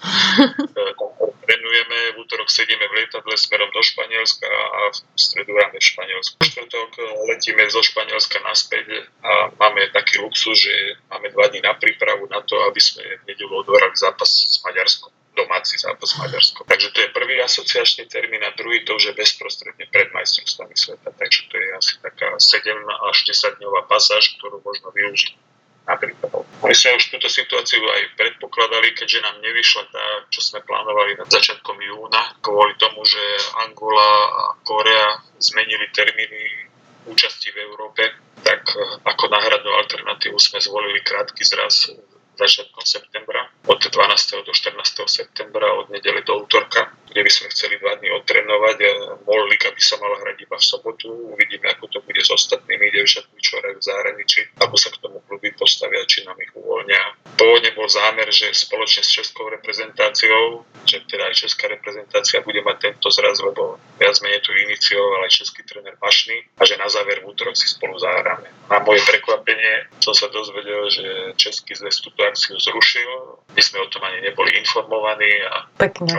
Trénujeme, 1.47 1.99
v 2.19 2.27
útorok 2.27 2.51
sedíme 2.51 2.83
v 2.91 2.97
lietadle 2.99 3.39
smerom 3.39 3.71
do 3.71 3.79
Španielska 3.79 4.51
a 4.51 4.91
v 4.91 4.97
stredu 5.15 5.55
hráme 5.55 5.79
v 5.79 5.87
Španielsku. 5.87 6.35
V 6.43 6.47
štvrtok 6.51 6.91
letíme 7.31 7.63
zo 7.71 7.87
Španielska 7.87 8.43
naspäť 8.43 9.07
a 9.23 9.55
máme 9.55 9.87
taký 9.95 10.19
luxus, 10.19 10.67
že 10.67 10.75
máme 11.07 11.31
dva 11.31 11.47
dní 11.47 11.63
na 11.63 11.79
prípravu 11.79 12.27
na 12.27 12.43
to, 12.43 12.59
aby 12.67 12.83
sme 12.83 13.07
v 13.23 13.31
nedelu 13.31 13.55
odvorali 13.63 13.95
zápas 13.95 14.27
s 14.27 14.59
Maďarskom 14.67 15.15
domáci 15.37 15.77
zápas 15.77 16.17
Maďarsko. 16.17 16.65
Takže 16.65 16.89
to 16.97 16.99
je 17.05 17.09
prvý 17.13 17.37
asociačný 17.57 18.05
termín 18.13 18.45
a 18.45 18.53
druhý 18.53 18.85
to 18.85 18.93
už 19.01 19.09
je 19.09 19.15
bezprostredne 19.17 19.89
pred 19.89 20.13
majstrovstvami 20.13 20.77
sveta. 20.77 21.09
Takže 21.09 21.41
to 21.49 21.55
je 21.57 21.69
asi 21.73 21.93
taká 22.05 22.37
7 22.37 22.85
až 23.09 23.17
10 23.33 23.57
dňová 23.57 23.89
pasáž, 23.89 24.37
ktorú 24.37 24.61
možno 24.61 24.93
využiť 24.93 25.33
napríklad. 25.89 26.45
My 26.61 26.75
sme 26.77 27.01
už 27.01 27.17
túto 27.17 27.33
situáciu 27.33 27.81
aj 27.81 28.13
predpokladali, 28.21 28.93
keďže 28.93 29.25
nám 29.25 29.41
nevyšla 29.41 29.89
tá, 29.89 30.05
čo 30.29 30.45
sme 30.45 30.61
plánovali 30.69 31.17
na 31.17 31.25
začiatkom 31.25 31.81
júna, 31.81 32.37
kvôli 32.45 32.77
tomu, 32.77 33.01
že 33.09 33.23
Angola 33.65 34.11
a 34.29 34.45
Korea 34.61 35.25
zmenili 35.41 35.89
termíny 35.97 36.69
účasti 37.07 37.55
v 37.55 37.63
Európe, 37.71 38.03
tak 38.43 38.67
ako 39.07 39.25
náhradnú 39.31 39.71
alternatívu 39.81 40.37
sme 40.37 40.59
zvolili 40.59 41.01
krátky 41.07 41.41
zraz 41.47 41.89
začiatkom 42.37 42.85
septembra, 42.85 43.49
od 43.65 43.81
12. 43.81 44.36
do 44.57 44.73
14. 44.73 45.05
septembra, 45.05 45.69
od 45.77 45.93
nedele 45.93 46.25
do 46.25 46.41
útorka, 46.41 46.89
kde 47.13 47.21
by 47.21 47.31
sme 47.31 47.53
chceli 47.53 47.77
dva 47.77 47.97
dní 48.01 48.09
otrénovať. 48.17 48.77
MOL 49.29 49.45
Liga 49.49 49.69
by 49.69 49.83
sa 49.83 50.01
mala 50.01 50.17
hrať 50.25 50.49
iba 50.49 50.57
v 50.57 50.65
sobotu. 50.65 51.09
Uvidíme, 51.33 51.69
ako 51.77 51.89
to 51.93 51.99
bude 52.01 52.21
s 52.21 52.33
ostatnými 52.33 52.89
devčatmi, 52.93 53.39
čo 53.41 53.61
hrajú 53.61 53.77
v 53.77 53.89
zahraničí, 53.89 54.41
ako 54.61 54.77
sa 54.81 54.89
k 54.93 55.01
tomu 55.01 55.21
kluby 55.29 55.53
postavia, 55.57 56.05
či 56.09 56.25
nám 56.25 56.41
ich 56.41 56.53
uvoľnia. 56.57 57.21
Pôvodne 57.37 57.71
bol 57.77 57.89
zámer, 57.89 58.33
že 58.33 58.53
spoločne 58.57 59.05
s 59.05 59.13
českou 59.13 59.53
reprezentáciou, 59.53 60.65
že 60.89 61.05
teda 61.05 61.29
aj 61.29 61.37
česká 61.37 61.69
reprezentácia 61.69 62.41
bude 62.41 62.65
mať 62.65 62.93
tento 62.93 63.09
zraz, 63.13 63.41
lebo 63.45 63.77
viac 64.01 64.17
menej 64.25 64.41
tu 64.41 64.57
inicioval 64.57 65.25
aj 65.29 65.37
český 65.45 65.65
tréner 65.69 66.01
Mašný 66.01 66.37
a 66.57 66.63
že 66.65 66.81
na 66.81 66.89
záver 66.89 67.21
v 67.21 67.29
útorok 67.33 67.57
si 67.57 67.69
spolu 67.69 67.97
zahráme. 68.01 68.49
Na 68.73 68.81
moje 68.81 69.05
prekvapenie 69.05 69.89
som 70.01 70.13
sa 70.13 70.29
dozvedel, 70.33 70.89
že 70.93 71.05
český 71.37 71.77
zväz 71.77 72.01
túto 72.01 72.25
akciu 72.25 72.57
zrušil. 72.61 73.43
My 73.57 73.63
sme 73.63 73.83
o 73.83 73.91
tom 73.91 74.05
ani 74.05 74.23
neboli 74.23 74.46
informovaní. 74.55 75.31
A, 75.47 75.67
Pekne. 75.79 76.13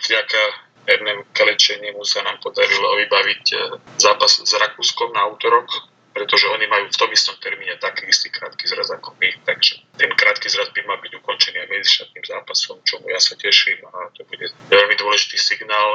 Vďaka 0.00 0.42
Ernemu 0.88 1.28
Kalečeniemu 1.36 2.02
sa 2.02 2.24
nám 2.24 2.40
podarilo 2.40 2.96
vybaviť 2.98 3.44
e, 3.52 3.56
zápas 4.00 4.40
s 4.40 4.52
Rakúskom 4.56 5.12
na 5.12 5.28
útorok, 5.28 5.68
pretože 6.10 6.50
oni 6.50 6.66
majú 6.66 6.90
v 6.90 6.98
tom 6.98 7.10
istom 7.14 7.38
termíne 7.38 7.78
taký 7.78 8.10
istý 8.10 8.32
krátky 8.34 8.66
zraz 8.66 8.90
ako 8.90 9.14
my, 9.22 9.30
takže 9.46 9.78
ten 9.94 10.10
krátky 10.10 10.50
zraz 10.50 10.72
by 10.74 10.82
mal 10.82 10.98
byť 10.98 11.12
ukončený 11.22 11.62
aj 11.62 11.68
medzištátnym 11.70 12.24
zápasom, 12.26 12.82
čomu 12.82 13.06
ja 13.12 13.20
sa 13.22 13.38
teším 13.38 13.78
a 13.86 14.10
to 14.10 14.26
bude 14.26 14.50
veľmi 14.66 14.94
dôležitý 14.98 15.38
signál 15.38 15.88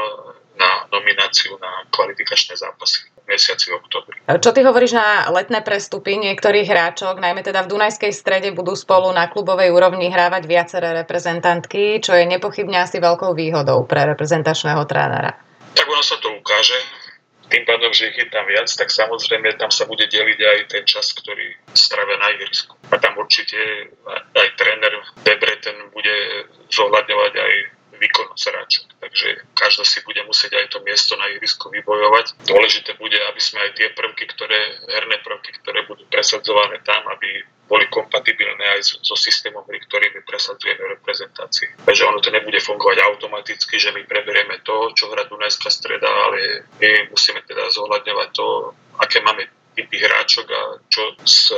na 0.55 0.88
nomináciu 0.88 1.60
na 1.60 1.84
kvalifikačné 1.91 2.55
zápasy 2.55 3.12
mesiaci 3.27 3.74
oktobri. 3.74 4.14
Čo 4.25 4.58
ty 4.58 4.65
hovoríš 4.65 4.98
na 4.98 5.29
letné 5.29 5.62
prestupy 5.62 6.17
niektorých 6.17 6.65
hráčok, 6.65 7.22
najmä 7.22 7.46
teda 7.46 7.62
v 7.62 7.77
Dunajskej 7.77 8.10
strede 8.10 8.50
budú 8.58 8.74
spolu 8.74 9.13
na 9.13 9.29
klubovej 9.29 9.70
úrovni 9.70 10.10
hrávať 10.10 10.50
viaceré 10.50 10.98
reprezentantky, 10.98 12.01
čo 12.01 12.17
je 12.17 12.25
nepochybne 12.25 12.82
asi 12.82 12.98
veľkou 12.98 13.38
výhodou 13.38 13.86
pre 13.86 14.01
reprezentačného 14.10 14.82
trénera. 14.89 15.29
Tak 15.77 15.86
ono 15.86 16.01
sa 16.01 16.17
to 16.17 16.34
ukáže. 16.41 16.74
Tým 17.46 17.62
pádom, 17.70 17.94
že 17.94 18.10
ich 18.10 18.17
je 18.17 18.25
tam 18.34 18.50
viac, 18.50 18.65
tak 18.65 18.89
samozrejme 18.89 19.62
tam 19.62 19.70
sa 19.70 19.86
bude 19.86 20.10
deliť 20.10 20.39
aj 20.41 20.58
ten 20.74 20.84
čas, 20.89 21.13
ktorý 21.13 21.62
stravia 21.77 22.17
na 22.17 22.34
ihrisku. 22.34 22.74
A 22.89 22.98
tam 22.98 23.22
určite 23.22 23.62
aj 24.34 24.48
tréner 24.58 25.05
Debre 25.22 25.53
ten 25.62 25.77
bude 25.94 26.50
zohľadňovať 26.74 27.34
aj 27.38 27.53
výkonnosť 27.97 28.45
hráčov. 28.51 28.85
Takže 28.99 29.27
každá 29.55 29.83
si 29.87 29.99
bude 30.03 30.21
musieť 30.27 30.59
aj 30.59 30.65
to 30.71 30.79
miesto 30.83 31.13
na 31.15 31.31
ihrisku 31.31 31.71
vybojovať. 31.71 32.45
Dôležité 32.45 32.95
bude, 32.99 33.17
aby 33.17 33.41
sme 33.41 33.63
aj 33.65 33.71
tie 33.77 33.87
prvky, 33.95 34.25
ktoré, 34.35 34.81
herné 34.89 35.19
prvky, 35.23 35.51
ktoré 35.63 35.87
budú 35.87 36.03
presadzované 36.11 36.79
tam, 36.83 37.03
aby 37.09 37.43
boli 37.65 37.89
kompatibilné 37.89 38.77
aj 38.77 39.01
so, 39.01 39.17
systémom, 39.17 39.65
ktorý 39.65 40.13
my 40.13 40.21
presadzujeme 40.21 40.85
reprezentácii. 41.01 41.81
Takže 41.81 42.05
ono 42.05 42.21
to 42.21 42.29
nebude 42.29 42.61
fungovať 42.61 43.01
automaticky, 43.01 43.81
že 43.81 43.89
my 43.89 44.05
preberieme 44.05 44.61
to, 44.61 44.93
čo 44.93 45.09
hrá 45.09 45.25
Dunajská 45.25 45.73
streda, 45.73 46.05
ale 46.05 46.69
my 46.77 47.09
musíme 47.09 47.41
teda 47.41 47.65
zohľadňovať 47.73 48.29
to, 48.37 48.45
aké 49.01 49.17
máme 49.25 49.49
typy 49.75 49.97
hráčok 49.97 50.47
a 50.53 50.61
čo 50.87 51.17
z 51.25 51.51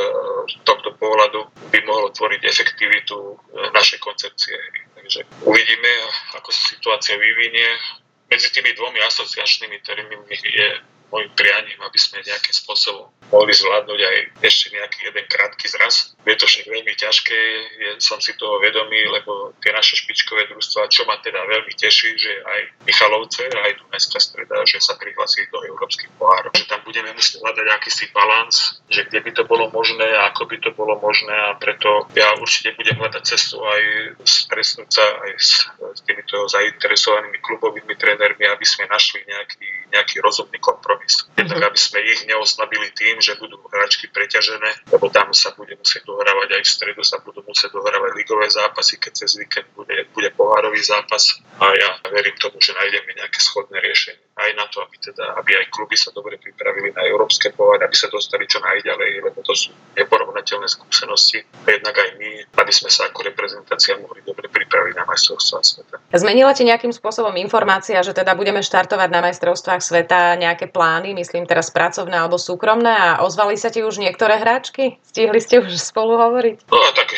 tohto 0.66 0.96
pohľadu 0.98 1.70
by 1.70 1.80
mohlo 1.86 2.10
tvoriť 2.10 2.42
efektivitu 2.50 3.38
našej 3.76 4.00
koncepcie 4.02 4.56
hry. 4.58 4.87
Takže 5.08 5.24
uvidíme, 5.48 5.92
ako 6.36 6.52
sa 6.52 6.76
situácia 6.76 7.16
vyvinie. 7.16 7.80
Medzi 8.28 8.52
tými 8.52 8.76
dvomi 8.76 9.00
asociačnými 9.08 9.80
termínmi 9.88 10.36
je 10.36 10.68
môjim 11.12 11.32
prianím, 11.34 11.80
aby 11.84 12.00
sme 12.00 12.24
nejakým 12.24 12.56
spôsobom 12.56 13.08
mohli 13.32 13.52
zvládnuť 13.52 14.00
aj 14.00 14.18
ešte 14.44 14.72
nejaký 14.72 15.00
jeden 15.12 15.26
krátky 15.28 15.66
zraz. 15.68 16.16
Je 16.24 16.36
to 16.36 16.48
však 16.48 16.68
veľmi 16.68 16.94
ťažké, 16.96 17.40
je, 17.80 17.90
som 18.00 18.20
si 18.24 18.36
toho 18.40 18.60
vedomý, 18.64 19.08
lebo 19.12 19.56
tie 19.60 19.72
naše 19.76 20.00
špičkové 20.00 20.48
družstva, 20.52 20.92
čo 20.92 21.04
ma 21.04 21.20
teda 21.20 21.44
veľmi 21.44 21.74
teší, 21.76 22.16
že 22.16 22.32
aj 22.44 22.62
Michalovce, 22.88 23.48
aj 23.48 23.84
Dunajská 23.84 24.20
streda, 24.20 24.64
že 24.64 24.80
sa 24.80 24.96
prihlasí 24.96 25.48
do 25.52 25.60
európskych 25.64 26.12
pohárov. 26.16 26.56
Že 26.56 26.72
tam 26.72 26.82
budeme 26.88 27.12
musieť 27.12 27.44
hľadať 27.44 27.68
akýsi 27.76 28.06
balans, 28.16 28.80
že 28.88 29.04
kde 29.08 29.20
by 29.24 29.32
to 29.36 29.44
bolo 29.44 29.68
možné, 29.72 30.08
ako 30.32 30.48
by 30.48 30.58
to 30.64 30.72
bolo 30.72 30.96
možné 31.00 31.36
a 31.36 31.56
preto 31.60 32.08
ja 32.16 32.32
určite 32.40 32.76
budem 32.80 32.96
hľadať 32.96 33.24
cestu 33.28 33.60
aj 33.60 33.82
stresnúť 34.24 34.90
sa 34.90 35.04
aj 35.04 35.32
s, 35.36 35.52
s 35.68 36.00
týmito 36.08 36.48
zainteresovanými 36.48 37.40
klubovými 37.44 37.94
trénermi, 38.00 38.48
aby 38.48 38.66
sme 38.66 38.88
našli 38.88 39.24
nejaký, 39.28 39.68
nejaký 39.92 40.16
rozumný 40.24 40.58
kompromis. 40.64 40.97
Mm-hmm. 41.00 41.48
Tak 41.48 41.62
aby 41.64 41.80
sme 41.80 42.00
ich 42.04 42.22
neoslabili 42.28 42.92
tým, 42.92 43.18
že 43.24 43.40
budú 43.40 43.62
hráčky 43.72 44.12
preťažené, 44.12 44.92
lebo 44.92 45.08
tam 45.14 45.32
sa 45.32 45.56
bude 45.56 45.78
musieť 45.80 46.04
dohrávať 46.04 46.60
aj 46.60 46.64
v 46.66 46.74
stredu, 46.76 47.02
sa 47.06 47.24
budú 47.24 47.42
musieť 47.48 47.72
dohrávať 47.72 48.12
ligové 48.20 48.52
zápasy, 48.52 49.00
keď 49.00 49.24
cez 49.24 49.40
víkend 49.40 49.72
bude, 49.74 49.96
bude 50.12 50.30
pohárový 50.36 50.84
zápas 50.84 51.40
a 51.64 51.72
ja 51.72 51.90
verím 52.12 52.36
tomu, 52.38 52.60
že 52.60 52.76
nájdeme 52.76 53.16
nejaké 53.16 53.40
schodné 53.40 53.80
riešenie. 53.80 54.27
Aj 54.38 54.52
na 54.54 54.70
to, 54.70 54.86
aby, 54.86 55.02
teda, 55.02 55.34
aby 55.42 55.58
aj 55.58 55.66
kluby 55.74 55.98
sa 55.98 56.14
dobre 56.14 56.38
pripravili 56.38 56.94
na 56.94 57.10
európske 57.10 57.50
poháry, 57.58 57.90
aby 57.90 57.98
sa 57.98 58.06
dostali 58.06 58.46
čo 58.46 58.62
najďalej, 58.62 59.26
lebo 59.26 59.42
to 59.42 59.58
sú 59.58 59.74
neporovnateľné 59.98 60.70
skúsenosti. 60.70 61.42
A 61.66 61.74
jednak 61.74 61.98
aj 61.98 62.10
my, 62.22 62.30
aby 62.46 62.74
sme 62.74 62.94
sa 62.94 63.10
ako 63.10 63.26
reprezentácia 63.26 63.98
mohli 63.98 64.22
dobre 64.22 64.46
pripraviť 64.46 64.94
na 64.94 65.10
majstrovstvá 65.10 65.60
sveta. 65.66 65.96
Zmenila 66.14 66.54
ti 66.54 66.70
nejakým 66.70 66.94
spôsobom 66.94 67.34
informácia, 67.42 67.98
že 68.06 68.14
teda 68.14 68.38
budeme 68.38 68.62
štartovať 68.62 69.10
na 69.10 69.26
majstrovstvách 69.26 69.82
sveta 69.82 70.38
nejaké 70.38 70.70
plány, 70.70 71.18
myslím 71.18 71.50
teraz 71.50 71.74
pracovné 71.74 72.14
alebo 72.14 72.38
súkromné 72.38 72.94
a 72.94 73.26
ozvali 73.26 73.58
sa 73.58 73.74
ti 73.74 73.82
už 73.82 73.98
niektoré 73.98 74.38
hráčky? 74.38 75.02
Stihli 75.02 75.42
ste 75.42 75.66
už 75.66 75.74
spolu 75.82 76.14
hovoriť? 76.14 76.70
No 76.70 76.78
tak 76.94 77.10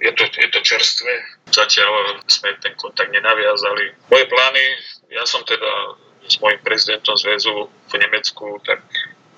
je 0.00 0.12
to, 0.16 0.24
je 0.24 0.48
to 0.50 0.60
čerstvé. 0.64 1.12
Zatiaľ 1.52 2.24
sme 2.26 2.56
ten 2.58 2.74
kontakt 2.80 3.12
nenaviazali. 3.12 4.08
Moje 4.08 4.24
plány, 4.26 4.64
ja 5.12 5.22
som 5.28 5.44
teda 5.44 6.00
s 6.32 6.40
mojim 6.40 6.60
prezidentom 6.64 7.12
zväzu 7.20 7.68
v 7.68 7.94
Nemecku, 8.00 8.56
tak 8.64 8.80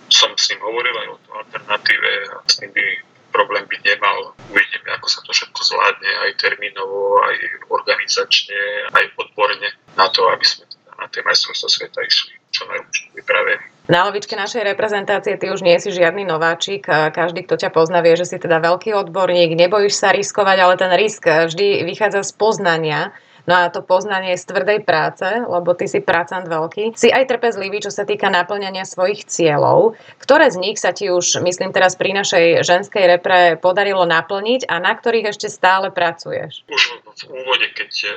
som 0.07 0.31
s 0.39 0.55
ním 0.55 0.63
hovoril 0.63 0.95
aj 0.95 1.07
o 1.11 1.17
alternatíve 1.43 2.11
a 2.31 2.37
s 2.47 2.63
tým 2.63 2.71
by 2.71 2.87
problém 3.35 3.67
by 3.67 3.77
nemal. 3.83 4.31
Uvidíme, 4.47 4.95
ako 4.95 5.11
sa 5.11 5.19
to 5.27 5.35
všetko 5.35 5.59
zvládne, 5.59 6.11
aj 6.23 6.31
termínovo, 6.39 7.19
aj 7.19 7.37
organizačne, 7.67 8.95
aj 8.95 9.05
odborne 9.19 9.75
na 9.99 10.07
to, 10.15 10.23
aby 10.31 10.47
sme 10.47 10.71
teda 10.71 10.91
na 10.95 11.07
tie 11.11 11.27
majstrovstvá 11.27 11.67
sveta 11.67 12.01
išli 12.07 12.39
čo 12.55 12.63
najlepšie 12.71 13.05
pripravení. 13.19 13.65
Na 13.91 14.07
lovičke 14.09 14.39
našej 14.39 14.65
reprezentácie 14.65 15.35
ty 15.37 15.51
už 15.51 15.61
nie 15.61 15.77
si 15.83 15.91
žiadny 15.93 16.25
nováčik. 16.25 16.87
Každý, 16.89 17.45
kto 17.45 17.59
ťa 17.59 17.75
pozná, 17.75 18.01
vie, 18.01 18.17
že 18.17 18.25
si 18.25 18.39
teda 18.41 18.63
veľký 18.63 18.95
odborník, 18.97 19.59
nebojíš 19.59 19.99
sa 19.99 20.15
riskovať, 20.15 20.57
ale 20.63 20.75
ten 20.81 20.93
risk 20.95 21.27
vždy 21.27 21.85
vychádza 21.85 22.25
z 22.25 22.33
poznania 22.39 23.13
No 23.45 23.61
a 23.61 23.69
to 23.69 23.85
poznanie 23.85 24.41
z 24.41 24.45
tvrdej 24.49 24.81
práce, 24.89 25.25
lebo 25.25 25.77
ty 25.77 25.85
si 25.85 26.01
pracant 26.01 26.49
veľký, 26.49 26.97
si 26.97 27.13
aj 27.13 27.29
trpezlivý, 27.29 27.85
čo 27.85 27.93
sa 27.93 28.09
týka 28.09 28.33
naplňania 28.33 28.89
svojich 28.89 29.29
cieľov. 29.29 30.01
Ktoré 30.17 30.49
z 30.49 30.57
nich 30.61 30.81
sa 30.81 30.97
ti 30.97 31.13
už, 31.13 31.45
myslím 31.45 31.69
teraz 31.69 31.93
pri 32.01 32.17
našej 32.17 32.65
ženskej 32.65 33.05
repre, 33.05 33.61
podarilo 33.61 34.09
naplniť 34.09 34.65
a 34.65 34.81
na 34.81 34.97
ktorých 34.97 35.29
ešte 35.29 35.53
stále 35.53 35.93
pracuješ? 35.93 36.65
Už 36.73 36.83
v 37.05 37.31
úvode, 37.31 37.69
keď 37.77 37.91
e, 38.09 38.13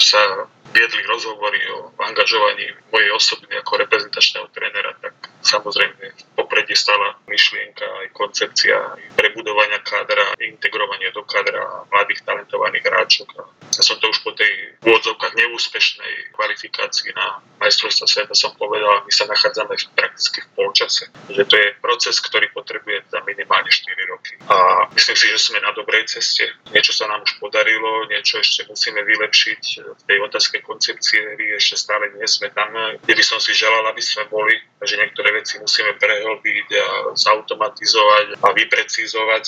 sa 0.00 0.48
viedli 0.70 1.02
rozhovory 1.06 1.60
o 1.76 1.90
angažovaní 2.02 2.70
mojej 2.90 3.10
osoby 3.12 3.46
ako 3.58 3.72
reprezentačného 3.86 4.46
trénera, 4.54 4.94
tak 5.02 5.14
samozrejme 5.42 6.04
v 6.10 6.22
popredí 6.38 6.74
stala 6.74 7.18
myšlienka 7.26 7.84
aj 7.84 8.06
koncepcia 8.14 8.76
prebudovania 9.18 9.82
kádra, 9.82 10.34
integrovanie 10.40 11.10
do 11.10 11.26
kádra 11.26 11.86
mladých 11.90 12.22
talentovaných 12.24 12.84
hráčov. 12.86 13.26
Ja 13.70 13.82
som 13.82 13.98
to 13.98 14.10
už 14.10 14.22
po 14.22 14.32
tej 14.34 14.78
úvodzovkách 14.82 15.34
neúspešnej 15.38 16.34
kvalifikácii 16.34 17.14
na 17.14 17.42
majstrovstva 17.60 18.06
sveta 18.08 18.34
som 18.34 18.56
povedal, 18.56 19.04
my 19.04 19.12
sa 19.12 19.28
nachádzame 19.28 19.76
v, 19.76 19.84
prakticky 19.92 20.40
v 20.40 20.48
polčase. 20.56 21.12
Že 21.28 21.44
to 21.44 21.54
je 21.60 21.68
proces, 21.78 22.16
ktorý 22.24 22.48
potrebuje 22.56 23.04
za 23.12 23.20
minimálne 23.28 23.68
4 23.68 24.12
roky. 24.12 24.34
A 24.48 24.88
myslím 24.96 25.16
si, 25.16 25.26
že 25.28 25.38
sme 25.38 25.60
na 25.60 25.76
dobrej 25.76 26.08
ceste. 26.08 26.48
Niečo 26.72 26.96
sa 26.96 27.06
nám 27.06 27.20
už 27.20 27.36
podarilo, 27.36 28.08
niečo 28.08 28.40
ešte 28.40 28.64
musíme 28.64 29.04
vylepšiť 29.04 29.62
v 29.84 30.02
tej 30.08 30.18
otázke 30.24 30.59
koncepcie 30.62 31.20
hry. 31.34 31.56
Ešte 31.56 31.76
stále 31.88 32.12
nie 32.14 32.26
sme 32.28 32.52
tam, 32.52 32.70
kde 33.02 33.14
by 33.16 33.24
som 33.24 33.38
si 33.42 33.52
želal, 33.56 33.84
aby 33.88 34.02
sme 34.02 34.28
boli. 34.28 34.54
Takže 34.80 35.00
niektoré 35.00 35.28
veci 35.34 35.60
musíme 35.60 35.96
prehlbiť 35.96 36.68
a 36.76 36.86
zautomatizovať 37.16 38.26
a 38.40 38.48
vyprecízovať 38.52 39.44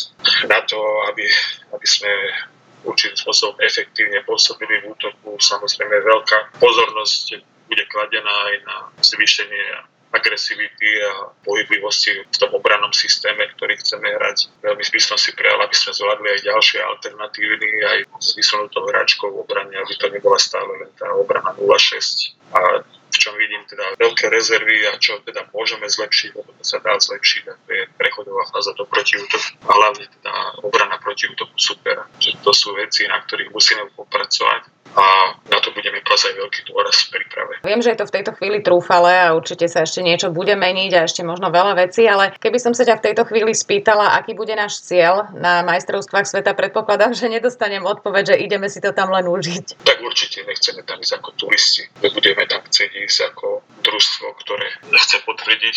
na 0.49 0.61
to, 0.65 0.79
aby, 1.13 1.25
aby 1.73 1.87
sme 1.87 2.11
určitým 2.83 3.19
spôsobom 3.19 3.57
efektívne 3.63 4.23
pôsobili 4.27 4.83
v 4.83 4.95
útoku. 4.95 5.39
Samozrejme 5.39 6.03
veľká 6.03 6.59
pozornosť 6.59 7.39
bude 7.71 7.85
kladená 7.89 8.35
aj 8.53 8.55
na 8.67 8.77
zvýšenie 9.01 9.92
agresivity 10.13 10.89
a 11.09 11.33
pohyblivosti 11.43 12.13
v 12.29 12.37
tom 12.37 12.53
obrannom 12.53 12.93
systéme, 12.93 13.49
ktorý 13.57 13.81
chceme 13.81 14.13
hrať. 14.13 14.53
Veľmi 14.61 14.85
by 14.85 15.01
som 15.01 15.17
si 15.17 15.33
prijal, 15.33 15.59
aby 15.65 15.73
sme 15.73 15.97
zvládli 15.97 16.29
aj 16.37 16.41
ďalšie 16.47 16.79
alternatívy, 16.85 17.69
aj 17.83 17.99
s 18.21 18.37
vysunutou 18.37 18.85
hráčkou 18.87 19.33
v 19.33 19.41
obrane, 19.43 19.73
aby 19.73 19.95
to 19.97 20.13
nebola 20.13 20.37
stále 20.37 20.69
len 20.85 20.93
tá 21.01 21.09
obrana 21.17 21.57
0-6. 21.57 22.37
A 22.53 22.85
v 23.13 23.17
čom 23.21 23.37
vidím 23.37 23.61
teda 23.69 23.93
veľké 24.01 24.33
rezervy 24.33 24.89
a 24.89 24.97
čo 24.97 25.21
teda 25.21 25.45
môžeme 25.53 25.85
zlepšiť, 25.85 26.31
lebo 26.33 26.49
to 26.57 26.65
sa 26.65 26.81
dá 26.81 26.97
zlepšiť, 26.97 27.43
a 27.45 27.55
to 27.61 27.71
je 27.73 27.85
prechodová 28.01 28.49
fáza 28.49 28.73
do 28.73 28.89
protiútoku 28.89 29.53
a 29.69 29.73
hlavne 29.77 30.09
teda 30.09 30.33
obrana 30.65 30.97
protiútoku 30.97 31.53
supera. 31.61 32.09
Že 32.17 32.41
to 32.41 32.53
sú 32.57 32.73
veci, 32.73 33.05
na 33.05 33.21
ktorých 33.21 33.53
musíme 33.53 33.85
popracovať 33.93 34.82
a 34.93 35.33
na 35.49 35.59
to 35.65 35.73
budeme 35.73 36.05
klasať 36.05 36.37
veľký 36.37 36.61
dôraz 36.69 37.09
v 37.09 37.17
príprave. 37.17 37.53
Viem, 37.65 37.81
že 37.81 37.97
je 37.97 37.99
to 38.05 38.09
v 38.09 38.15
tejto 38.21 38.33
chvíli 38.37 38.59
trúfale 38.61 39.09
a 39.09 39.33
určite 39.33 39.65
sa 39.71 39.89
ešte 39.89 40.05
niečo 40.05 40.29
bude 40.29 40.53
meniť 40.53 40.93
a 40.93 41.07
ešte 41.09 41.25
možno 41.25 41.49
veľa 41.49 41.81
vecí, 41.81 42.05
ale 42.05 42.37
keby 42.37 42.59
som 42.61 42.77
sa 42.77 42.85
ťa 42.85 43.01
v 43.01 43.05
tejto 43.11 43.23
chvíli 43.25 43.57
spýtala, 43.57 44.21
aký 44.21 44.37
bude 44.37 44.53
náš 44.53 44.85
cieľ 44.85 45.33
na 45.33 45.65
majstrovstvách 45.65 46.29
sveta, 46.29 46.53
predpokladám, 46.53 47.17
že 47.17 47.33
nedostanem 47.33 47.89
odpoveď, 47.89 48.37
že 48.37 48.43
ideme 48.45 48.69
si 48.69 48.85
to 48.85 48.93
tam 48.93 49.09
len 49.09 49.25
užiť. 49.25 49.81
Tak 49.81 49.99
určite 50.05 50.45
nechceme 50.45 50.85
tam 50.85 51.01
ísť 51.01 51.15
ako 51.25 51.29
turisti. 51.41 51.89
My 52.05 52.09
budeme 52.13 52.45
tam 52.45 52.61
chcieť 52.69 52.91
ísť 53.09 53.19
ako 53.33 53.65
družstvo, 53.81 54.27
ktoré 54.45 54.69
chce 54.93 55.25
potvrdiť 55.25 55.77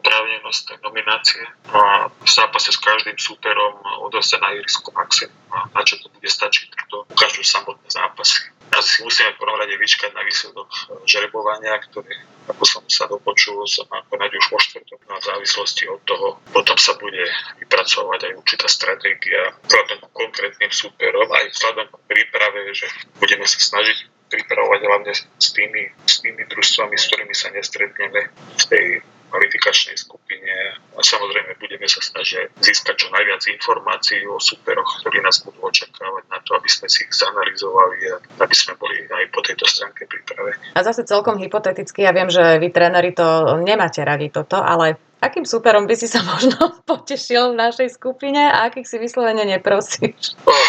oprávnenosť 0.00 0.60
tej 0.64 0.78
nominácie 0.80 1.44
a 1.70 2.08
v 2.08 2.30
zápase 2.30 2.72
s 2.72 2.80
každým 2.80 3.20
súperom 3.20 3.76
odovzdať 4.08 4.40
na 4.40 4.56
ihrisko 4.56 4.88
maximum 4.96 5.36
a 5.52 5.68
na 5.76 5.82
čo 5.84 6.00
to 6.00 6.08
bude 6.08 6.26
stačiť, 6.26 6.68
to 6.88 7.04
ukážu 7.12 7.44
samotné 7.44 7.88
zápasy. 7.90 8.48
Asi 8.70 9.02
musíme 9.02 9.34
v 9.34 9.40
prvom 9.42 9.58
rade 9.58 9.74
vyčkať 9.74 10.14
na 10.14 10.22
výsledok 10.22 10.70
žrebovania, 11.02 11.74
ktoré, 11.90 12.22
ako 12.46 12.62
som 12.62 12.82
sa 12.86 13.10
dopočul, 13.10 13.66
sa 13.66 13.82
má 13.90 13.98
konať 14.06 14.30
už 14.30 14.46
vo 14.46 14.58
štvrtok. 14.62 15.00
Na 15.10 15.18
závislosti 15.18 15.90
od 15.90 16.00
toho 16.06 16.38
potom 16.54 16.78
sa 16.78 16.94
bude 16.94 17.26
vypracovať 17.58 18.30
aj 18.30 18.32
určitá 18.38 18.66
stratégia 18.70 19.58
vzhľadom 19.66 19.98
k 20.06 20.14
konkrétnym 20.14 20.70
súperom, 20.70 21.26
aj 21.34 21.50
vzhľadom 21.50 21.86
k 21.90 21.96
príprave, 22.06 22.70
že 22.70 22.86
budeme 23.18 23.42
sa 23.42 23.58
snažiť 23.58 24.06
pripravovať 24.30 24.80
hlavne 24.86 25.12
s 25.18 25.48
tými, 25.50 25.90
s 26.06 26.22
tými 26.22 26.46
družstvami, 26.46 26.94
s 26.94 27.10
ktorými 27.10 27.34
sa 27.34 27.50
nestretneme 27.50 28.30
v 28.30 28.64
tej 28.70 28.86
kvalifikačnej 29.30 29.96
skupine 29.96 30.52
a 30.74 31.00
samozrejme 31.00 31.56
budeme 31.62 31.86
sa 31.86 32.02
snažiť 32.02 32.58
získať 32.58 32.94
čo 32.98 33.08
najviac 33.14 33.42
informácií 33.46 34.26
o 34.26 34.42
superoch, 34.42 35.00
ktorí 35.00 35.22
nás 35.22 35.40
budú 35.46 35.70
očakávať 35.70 36.24
na 36.28 36.38
to, 36.42 36.58
aby 36.58 36.68
sme 36.68 36.90
si 36.90 37.06
ich 37.06 37.12
zanalizovali 37.14 37.98
a 38.10 38.14
aby 38.42 38.54
sme 38.54 38.74
boli 38.76 39.06
aj 39.06 39.24
po 39.30 39.40
tejto 39.46 39.64
stránke 39.70 40.04
pripravení. 40.10 40.74
A 40.74 40.82
zase 40.82 41.06
celkom 41.06 41.38
hypoteticky, 41.38 42.02
ja 42.02 42.12
viem, 42.12 42.28
že 42.28 42.58
vy 42.58 42.68
tréneri 42.74 43.14
to 43.14 43.56
nemáte 43.62 44.02
radi 44.02 44.28
toto, 44.28 44.58
ale 44.58 44.98
Akým 45.20 45.44
superom 45.44 45.84
by 45.84 45.94
si 46.00 46.08
sa 46.08 46.24
možno 46.32 46.80
potešil 46.88 47.52
v 47.52 47.60
našej 47.60 48.00
skupine 48.00 48.40
a 48.40 48.72
akých 48.72 48.88
si 48.88 48.96
vyslovene 48.96 49.44
neprosíš? 49.44 50.32
Oh, 50.48 50.68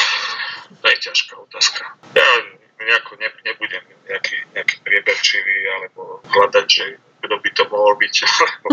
to 0.76 0.86
je 0.92 0.98
ťažká 1.08 1.40
otázka. 1.40 1.88
Ja 2.12 2.28
nejako 2.84 3.16
ne, 3.22 3.30
nebudem 3.48 3.84
nejaký, 4.10 4.38
nejaký 4.52 4.76
prieberčivý 4.84 5.58
alebo 5.80 6.20
hľadať, 6.28 6.68
že 6.68 6.86
kto 7.22 7.36
by 7.38 7.50
to 7.54 7.64
mohol 7.70 7.94
byť, 7.96 8.16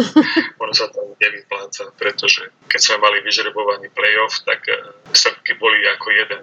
ono 0.63 0.73
sa 0.73 0.89
to 0.89 1.15
nevypláca, 1.21 1.93
pretože 1.95 2.49
keď 2.67 2.81
sme 2.81 2.97
mali 3.05 3.21
vyžrebovaný 3.23 3.93
playoff, 3.93 4.41
tak 4.43 4.65
eh, 4.69 4.81
Srbky 5.13 5.61
boli 5.61 5.85
ako 5.85 6.09
jeden 6.11 6.43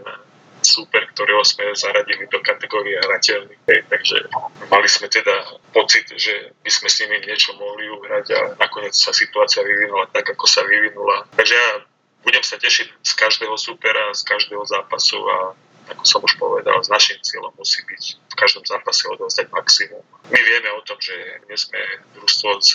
super, 0.66 1.06
ktorého 1.14 1.46
sme 1.46 1.78
zaradili 1.78 2.26
do 2.26 2.42
kategórie 2.42 2.98
hrateľných. 2.98 3.62
Takže 3.86 4.18
mali 4.68 4.88
sme 4.90 5.08
teda 5.08 5.62
pocit, 5.70 6.10
že 6.18 6.58
by 6.66 6.72
sme 6.74 6.90
s 6.90 7.06
nimi 7.06 7.22
niečo 7.22 7.54
mohli 7.54 7.86
uhrať 7.86 8.26
a 8.34 8.40
nakoniec 8.58 8.98
sa 8.98 9.14
situácia 9.14 9.62
vyvinula 9.62 10.10
tak, 10.10 10.26
ako 10.34 10.50
sa 10.50 10.66
vyvinula. 10.66 11.30
Takže 11.38 11.54
ja 11.54 11.70
budem 12.26 12.42
sa 12.42 12.58
tešiť 12.58 13.06
z 13.06 13.12
každého 13.14 13.54
supera, 13.56 14.10
z 14.18 14.26
každého 14.26 14.66
zápasu 14.66 15.22
a 15.30 15.38
ako 15.92 16.04
som 16.06 16.22
už 16.26 16.34
povedal, 16.42 16.78
s 16.82 16.90
našim 16.90 17.18
cieľom 17.22 17.54
musí 17.58 17.82
byť 17.86 18.04
v 18.18 18.36
každom 18.36 18.66
zápase 18.66 19.06
odovzdať 19.06 19.48
maximum. 19.54 20.02
My 20.28 20.40
vieme 20.42 20.70
o 20.74 20.82
tom, 20.82 20.98
že 20.98 21.14
nie 21.46 21.58
sme 21.58 21.80
družstvo 22.18 22.50
z, 22.60 22.72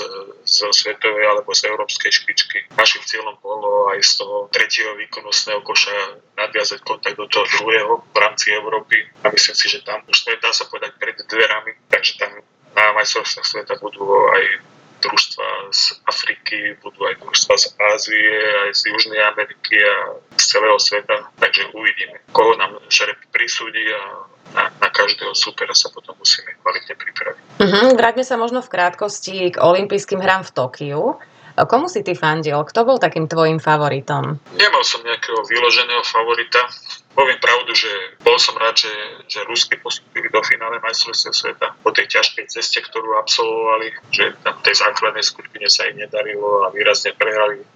z 0.46 0.56
svetovej 0.70 1.26
alebo 1.26 1.50
z 1.50 1.68
európskej 1.68 2.10
špičky. 2.10 2.70
Našim 2.78 3.02
cieľom 3.04 3.36
bolo 3.42 3.90
aj 3.90 4.00
z 4.00 4.12
toho 4.22 4.46
tretieho 4.54 4.94
výkonnostného 4.96 5.60
koša 5.66 6.22
nadviazať 6.38 6.80
kontakt 6.86 7.18
do 7.18 7.26
toho 7.26 7.44
druhého 7.58 8.06
v 8.14 8.18
rámci 8.18 8.54
Európy. 8.54 9.04
A 9.26 9.34
myslím 9.34 9.56
si, 9.58 9.66
že 9.66 9.82
tam 9.82 10.00
už 10.06 10.16
sme, 10.16 10.38
dá 10.38 10.54
sa 10.54 10.70
povedať, 10.70 10.94
pred 10.96 11.18
dverami, 11.18 11.76
takže 11.90 12.16
tam 12.16 12.32
na 12.70 12.94
majstrovstvách 12.94 13.46
sveta 13.46 13.74
budú 13.82 14.06
aj 14.06 14.69
družstva 15.00 15.72
z 15.72 15.82
Afriky, 16.06 16.76
budú 16.84 17.08
aj 17.08 17.18
družstva 17.24 17.54
z 17.56 17.66
Ázie, 17.76 18.32
aj 18.68 18.70
z 18.76 18.80
Južnej 18.92 19.20
Ameriky 19.24 19.80
a 19.80 20.20
z 20.36 20.44
celého 20.44 20.78
sveta. 20.78 21.32
Takže 21.40 21.72
uvidíme, 21.72 22.20
koho 22.30 22.54
nám 22.60 22.78
žreb 22.92 23.16
prisúdi 23.32 23.82
a 23.90 24.02
na, 24.54 24.64
na 24.82 24.88
každého 24.92 25.32
supera 25.32 25.72
sa 25.72 25.88
potom 25.90 26.14
musíme 26.18 26.52
kvalitne 26.60 26.94
pripraviť. 26.94 27.44
Uh-huh. 27.60 27.88
Vráťme 27.94 28.24
sa 28.26 28.36
možno 28.36 28.60
v 28.60 28.72
krátkosti 28.72 29.54
k 29.54 29.56
olympijským 29.56 30.20
hrám 30.20 30.42
v 30.46 30.54
Tokiu. 30.54 31.02
Komu 31.60 31.92
si 31.92 32.00
ty 32.00 32.16
fandil? 32.16 32.56
Kto 32.64 32.88
bol 32.88 32.96
takým 32.96 33.28
tvojim 33.28 33.60
favoritom? 33.60 34.40
Nemal 34.56 34.82
som 34.86 35.04
nejakého 35.04 35.44
vyloženého 35.44 36.00
favorita. 36.08 36.64
Poviem 37.10 37.42
pravdu, 37.42 37.74
že 37.74 37.90
bol 38.22 38.38
som 38.38 38.54
rád, 38.54 38.86
že, 38.86 38.92
že 39.26 39.42
Rusky 39.42 39.76
postupili 39.82 40.30
do 40.30 40.38
finále 40.46 40.78
majstrovstiev 40.78 41.34
sveta 41.34 41.74
po 41.82 41.90
tej 41.90 42.06
ťažkej 42.06 42.46
ceste, 42.46 42.78
ktorú 42.86 43.18
absolvovali, 43.18 43.90
že 44.14 44.38
tam 44.46 44.54
tej 44.62 44.78
základnej 44.78 45.26
skupine 45.26 45.66
sa 45.66 45.90
im 45.90 45.98
nedarilo 45.98 46.64
a 46.64 46.70
výrazne 46.70 47.10
prehrali 47.18 47.66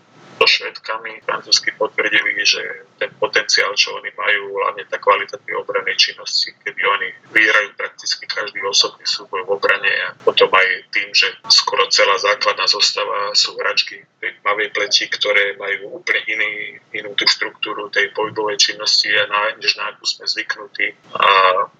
so 0.44 0.60
švedkami. 0.60 1.24
Francúzsky 1.24 1.72
potvrdili, 1.72 2.44
že 2.44 2.60
ten 3.00 3.08
potenciál, 3.16 3.72
čo 3.72 3.96
oni 3.96 4.12
majú, 4.12 4.60
hlavne 4.60 4.84
tá 4.84 5.00
kvalita 5.00 5.40
tej 5.40 5.56
obranej 5.56 5.96
činnosti, 5.96 6.52
kedy 6.60 6.80
oni 6.84 7.08
vyhrajú 7.32 7.72
prakticky 7.72 8.28
každý 8.28 8.60
osobný 8.68 9.08
súboj 9.08 9.48
v 9.48 9.52
obrane 9.56 9.92
a 10.04 10.12
potom 10.20 10.52
aj 10.52 10.68
tým, 10.92 11.08
že 11.16 11.32
skoro 11.48 11.88
celá 11.88 12.20
základná 12.20 12.68
zostava 12.68 13.32
sú 13.32 13.56
hračky 13.56 14.04
tej 14.20 14.36
tmavej 14.44 14.68
pleti, 14.76 15.08
ktoré 15.08 15.56
majú 15.56 15.96
úplne 15.96 16.20
iný, 16.28 16.52
inú 16.92 17.16
tú 17.16 17.24
štruktúru 17.24 17.88
tej 17.88 18.12
pohybovej 18.12 18.60
činnosti, 18.60 19.08
na, 19.08 19.56
než 19.56 19.80
na 19.80 19.96
akú 19.96 20.04
sme 20.04 20.28
zvyknutí. 20.28 20.92
A 21.16 21.28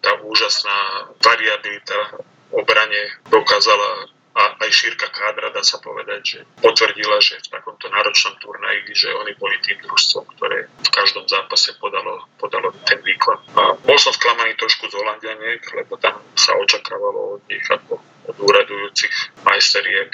tá 0.00 0.16
úžasná 0.24 1.12
variabilita 1.20 2.16
obrane 2.54 3.20
dokázala 3.28 4.13
a 4.34 4.42
aj 4.58 4.70
šírka 4.74 5.06
kádra, 5.14 5.54
dá 5.54 5.62
sa 5.62 5.78
povedať, 5.78 6.20
že 6.26 6.38
potvrdila, 6.58 7.22
že 7.22 7.38
v 7.38 7.54
takomto 7.54 7.86
náročnom 7.86 8.34
turnaji, 8.42 8.90
že 8.90 9.14
oni 9.14 9.32
boli 9.38 9.54
tým 9.62 9.78
družstvom, 9.78 10.26
ktoré 10.34 10.66
v 10.66 10.90
každom 10.90 11.22
zápase 11.30 11.78
podalo, 11.78 12.26
podalo 12.42 12.74
ten 12.82 12.98
výkon. 12.98 13.38
A 13.54 13.78
bol 13.78 13.98
som 13.98 14.10
sklamaný 14.10 14.58
trošku 14.58 14.90
z 14.90 14.98
Holandianiek, 14.98 15.62
lebo 15.78 15.94
tam 16.02 16.18
sa 16.34 16.58
očakávalo 16.58 17.38
od 17.38 17.42
nich 17.46 17.62
ako 17.70 18.02
od 18.24 18.36
úradujúcich 18.40 19.44
majsteriek 19.46 20.10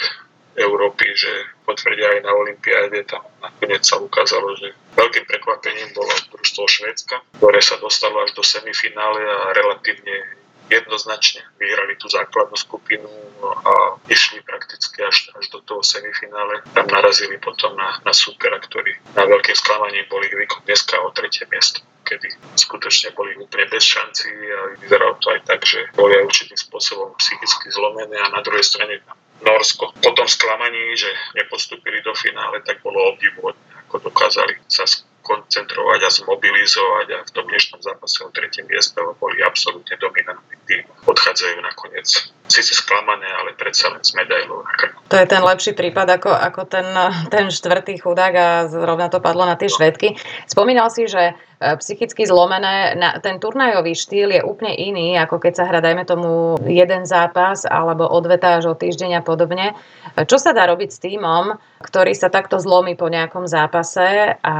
Európy, 0.58 1.06
že 1.14 1.30
potvrdia 1.62 2.18
aj 2.18 2.20
na 2.26 2.32
Olympiáde. 2.34 3.06
Tam 3.06 3.22
nakoniec 3.40 3.86
sa 3.86 4.02
ukázalo, 4.02 4.52
že 4.58 4.74
veľkým 4.98 5.24
prekvapením 5.24 5.94
bolo 5.94 6.10
družstvo 6.34 6.66
Švédska, 6.66 7.22
ktoré 7.38 7.62
sa 7.62 7.78
dostalo 7.78 8.20
až 8.26 8.34
do 8.34 8.42
semifinále 8.42 9.22
a 9.24 9.54
relatívne 9.54 10.39
jednoznačne 10.70 11.42
vyhrali 11.58 11.98
tú 11.98 12.06
základnú 12.06 12.54
skupinu 12.54 13.10
a 13.42 13.98
išli 14.06 14.38
prakticky 14.46 15.02
až, 15.02 15.34
až 15.34 15.50
do 15.50 15.58
toho 15.66 15.82
semifinále. 15.82 16.62
Tam 16.72 16.86
narazili 16.86 17.36
potom 17.42 17.74
na, 17.74 17.98
na 18.06 18.14
supera, 18.14 18.56
ktorí 18.62 18.94
na 19.18 19.26
veľkým 19.26 19.56
sklamaním 19.58 20.06
boli 20.06 20.30
výkon 20.30 20.62
dneska 20.64 21.02
o 21.02 21.10
tretie 21.10 21.44
miesto 21.50 21.82
kedy 22.10 22.26
skutočne 22.58 23.14
boli 23.14 23.38
úplne 23.38 23.70
bez 23.70 23.86
šanci 23.86 24.26
a 24.34 24.74
vyzeralo 24.82 25.14
to 25.22 25.30
aj 25.30 25.46
tak, 25.46 25.62
že 25.62 25.78
boli 25.94 26.18
aj 26.18 26.26
určitým 26.26 26.58
spôsobom 26.58 27.14
psychicky 27.22 27.70
zlomené 27.70 28.18
a 28.18 28.34
na 28.34 28.42
druhej 28.42 28.66
strane 28.66 28.98
Norsko 29.46 29.94
po 29.94 30.10
tom 30.12 30.26
sklamaní, 30.26 30.98
že 30.98 31.06
nepostúpili 31.38 32.02
do 32.02 32.10
finále, 32.18 32.66
tak 32.66 32.82
bolo 32.82 33.14
obdivuhodné, 33.14 33.86
ako 33.86 34.10
dokázali 34.10 34.58
sa 34.66 34.84
koncentrovať 35.22 36.00
a 36.02 36.10
zmobilizovať 36.10 37.06
a 37.14 37.18
v 37.22 37.30
tom 37.30 37.46
dnešnom 37.46 37.80
zápase 37.80 38.18
o 38.26 38.34
tretie 38.34 38.66
miesto 38.66 39.14
boli 39.20 39.38
absolútne 39.46 39.94
dominantní 39.94 40.49
tým. 40.70 40.86
Odchádzajú 41.02 41.58
nakoniec 41.66 42.06
síce 42.46 42.72
sklamané, 42.78 43.26
ale 43.26 43.58
predsa 43.58 43.90
len 43.90 44.02
s 44.02 44.14
medailou 44.14 44.62
na 44.62 44.72
krku. 44.78 45.02
To 45.10 45.16
je 45.18 45.26
ten 45.26 45.42
lepší 45.42 45.72
prípad 45.74 46.22
ako, 46.22 46.30
ako 46.30 46.62
ten, 46.70 46.86
ten 47.30 47.50
štvrtý 47.50 47.98
chudák 47.98 48.34
a 48.38 48.48
zrovna 48.70 49.10
to 49.10 49.18
padlo 49.18 49.42
na 49.42 49.58
tie 49.58 49.66
švedky. 49.66 50.14
Spomínal 50.46 50.90
si, 50.94 51.10
že 51.10 51.34
psychicky 51.60 52.24
zlomené. 52.24 52.96
Ten 53.20 53.36
turnajový 53.36 53.92
štýl 53.92 54.32
je 54.32 54.40
úplne 54.40 54.72
iný, 54.72 55.20
ako 55.20 55.36
keď 55.36 55.52
sa 55.60 55.64
hrá, 55.68 55.84
dajme 55.84 56.08
tomu, 56.08 56.56
jeden 56.64 57.04
zápas 57.04 57.68
alebo 57.68 58.08
odveta 58.08 58.56
až 58.56 58.72
o 58.72 58.74
týždeň 58.74 59.20
a 59.20 59.22
podobne. 59.22 59.76
E, 60.16 60.24
čo 60.24 60.40
sa 60.40 60.56
dá 60.56 60.64
robiť 60.64 60.88
s 60.88 61.02
týmom, 61.04 61.60
ktorý 61.84 62.16
sa 62.16 62.32
takto 62.32 62.56
zlomí 62.56 62.96
po 62.96 63.12
nejakom 63.12 63.44
zápase 63.44 64.40
a 64.40 64.56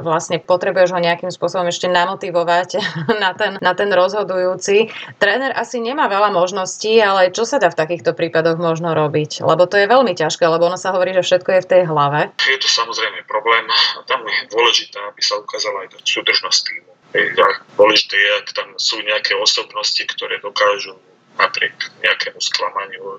vlastne 0.00 0.40
potrebuješ 0.40 0.96
ho 0.96 1.00
nejakým 1.04 1.28
spôsobom 1.28 1.68
ešte 1.68 1.84
namotivovať 1.92 2.80
na 3.22 3.36
ten, 3.36 3.60
na 3.60 3.76
ten 3.76 3.92
rozhodujúci. 3.92 4.88
Tréner 5.20 5.52
asi 5.52 5.84
nemá 5.84 6.08
veľa 6.08 6.32
možností, 6.32 6.96
ale 6.96 7.28
čo 7.28 7.44
sa 7.44 7.60
dá 7.60 7.68
v 7.68 7.76
takýchto 7.76 8.16
prípadoch 8.16 8.56
možno 8.56 8.96
robiť? 8.96 9.44
Lebo 9.44 9.68
to 9.68 9.76
je 9.76 9.84
veľmi 9.84 10.16
ťažké, 10.16 10.48
lebo 10.48 10.64
ono 10.64 10.80
sa 10.80 10.96
hovorí, 10.96 11.12
že 11.12 11.20
všetko 11.28 11.60
je 11.60 11.64
v 11.64 11.70
tej 11.76 11.82
hlave. 11.84 12.32
Je 12.40 12.56
to 12.56 12.68
samozrejme 12.72 13.20
problém. 13.28 13.68
Tam 14.08 14.24
je 14.24 14.48
dôležité, 14.48 14.96
aby 15.12 15.20
sa 15.20 15.36
ukázala 15.36 15.84
aj 15.84 16.00
súdrž 16.08 16.37
súdržnosť 16.38 16.60
týmu. 16.70 16.92
Dôležité 17.74 18.14
je, 18.14 18.30
ak 18.38 18.48
tam 18.54 18.68
sú 18.78 19.02
nejaké 19.02 19.34
osobnosti, 19.34 19.98
ktoré 19.98 20.38
dokážu 20.38 20.94
napriek 21.34 21.74
nejakému 22.04 22.38
sklamaniu 22.38 23.18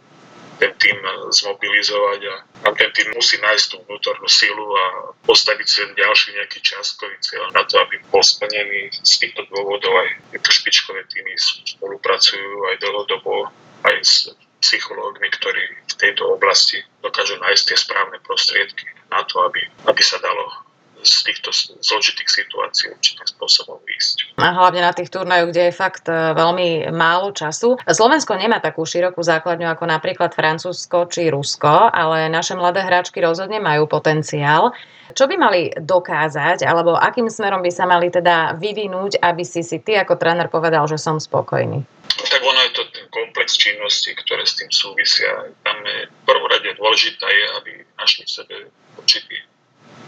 ten 0.59 0.75
tým 0.75 0.99
zmobilizovať 1.31 2.19
a, 2.27 2.35
a 2.67 2.75
ten 2.75 2.91
tým 2.91 3.15
musí 3.15 3.39
nájsť 3.39 3.65
tú 3.71 3.77
vnútornú 3.87 4.27
silu 4.27 4.67
a 4.75 5.15
postaviť 5.23 5.67
si 5.67 5.79
ďalší 5.95 6.35
nejaký 6.35 6.59
časkový 6.59 7.15
cieľ 7.23 7.47
na 7.55 7.63
to, 7.63 7.79
aby 7.79 7.95
bol 8.11 8.19
splnený 8.19 8.91
z 8.91 9.13
týchto 9.23 9.47
dôvodov 9.47 10.03
aj 10.03 10.19
tieto 10.35 10.51
špičkové 10.51 11.07
týmy 11.07 11.31
spolupracujú 11.63 12.67
aj 12.67 12.75
dlhodobo 12.83 13.47
aj 13.87 13.95
s 14.03 14.35
psychológmi, 14.59 15.31
ktorí 15.31 15.63
v 15.87 15.95
tejto 15.95 16.27
oblasti 16.35 16.83
dokážu 16.99 17.39
nájsť 17.39 17.63
tie 17.63 17.77
správne 17.79 18.19
prostriedky 18.27 18.83
na 19.07 19.23
to, 19.23 19.39
aby, 19.47 19.63
aby 19.87 20.03
sa 20.03 20.19
dalo 20.19 20.68
z 21.03 21.13
týchto 21.23 21.49
zložitých 21.79 22.27
situácií 22.27 22.91
určitým 22.91 23.27
spôsobom 23.27 23.79
výjsť. 23.87 24.35
A 24.39 24.51
hlavne 24.51 24.83
na 24.83 24.91
tých 24.91 25.11
turnajoch, 25.11 25.51
kde 25.51 25.71
je 25.71 25.73
fakt 25.73 26.05
e, 26.11 26.15
veľmi 26.35 26.91
málo 26.91 27.31
času. 27.31 27.79
Slovensko 27.87 28.35
nemá 28.35 28.59
takú 28.59 28.83
širokú 28.83 29.23
základňu 29.23 29.67
ako 29.71 29.85
napríklad 29.87 30.35
Francúzsko 30.35 31.07
či 31.07 31.31
Rusko, 31.31 31.91
ale 31.91 32.27
naše 32.27 32.55
mladé 32.55 32.83
hráčky 32.83 33.23
rozhodne 33.23 33.63
majú 33.63 33.87
potenciál. 33.87 34.75
Čo 35.09 35.25
by 35.25 35.35
mali 35.41 35.73
dokázať, 35.73 36.61
alebo 36.69 36.93
akým 36.93 37.33
smerom 37.33 37.65
by 37.65 37.71
sa 37.73 37.89
mali 37.89 38.13
teda 38.13 38.53
vyvinúť, 38.61 39.17
aby 39.25 39.41
si 39.41 39.65
si 39.65 39.81
ty 39.81 39.97
ako 39.97 40.21
tréner 40.21 40.53
povedal, 40.53 40.85
že 40.85 41.01
som 41.01 41.17
spokojný? 41.17 41.81
Tak 42.29 42.41
ono 42.45 42.59
je 42.69 42.71
to 42.77 42.83
ten 42.93 43.09
komplex 43.09 43.57
činností, 43.57 44.13
ktoré 44.13 44.45
s 44.45 44.59
tým 44.59 44.69
súvisia. 44.69 45.49
Tam 45.65 45.81
je 45.81 46.05
v 46.05 46.23
prvom 46.29 46.45
rade 46.45 46.69
dôležité 46.77 47.25
je, 47.25 47.45
aby 47.57 47.71
našli 47.97 48.23
v 48.27 48.31
sebe 48.37 48.55
určitý 49.01 49.49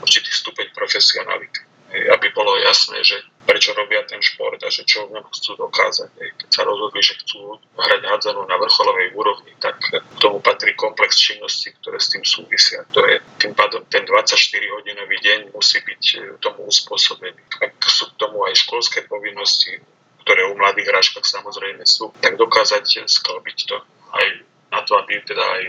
určitý 0.02 0.30
stupeň 0.34 0.74
profesionality. 0.74 1.62
Aby 1.92 2.32
bolo 2.32 2.56
jasné, 2.64 3.04
že 3.04 3.20
prečo 3.44 3.76
robia 3.76 4.00
ten 4.08 4.24
šport 4.24 4.56
a 4.64 4.72
že 4.72 4.88
čo 4.88 5.12
v 5.12 5.20
ňom 5.20 5.28
chcú 5.28 5.60
dokázať. 5.60 6.08
Keď 6.40 6.50
sa 6.50 6.64
rozhodli, 6.64 7.04
že 7.04 7.20
chcú 7.20 7.60
hrať 7.76 8.02
hádzanú 8.08 8.48
na 8.48 8.56
vrcholovej 8.56 9.12
úrovni, 9.12 9.52
tak 9.60 9.76
k 9.92 10.18
tomu 10.24 10.40
patrí 10.40 10.72
komplex 10.80 11.20
činností, 11.20 11.76
ktoré 11.84 12.00
s 12.00 12.16
tým 12.16 12.24
súvisia. 12.24 12.88
To 12.96 13.04
je 13.04 13.20
tým 13.44 13.52
pádom 13.52 13.84
ten 13.92 14.08
24-hodinový 14.08 15.18
deň 15.20 15.40
musí 15.52 15.84
byť 15.84 16.04
e, 16.16 16.18
tomu 16.40 16.72
uspôsobený. 16.72 17.44
Ak 17.60 17.76
sú 17.92 18.08
k 18.16 18.24
tomu 18.24 18.48
aj 18.48 18.56
školské 18.56 19.04
povinnosti, 19.12 19.76
ktoré 20.24 20.48
u 20.48 20.56
mladých 20.56 20.96
hráčkach 20.96 21.28
samozrejme 21.28 21.84
sú, 21.84 22.16
tak 22.24 22.40
dokázať 22.40 23.04
sklbiť 23.04 23.58
to 23.68 23.78
aj 24.16 24.26
na 24.72 24.80
to, 24.88 24.96
aby 24.96 25.20
teda 25.28 25.44
aj 25.44 25.64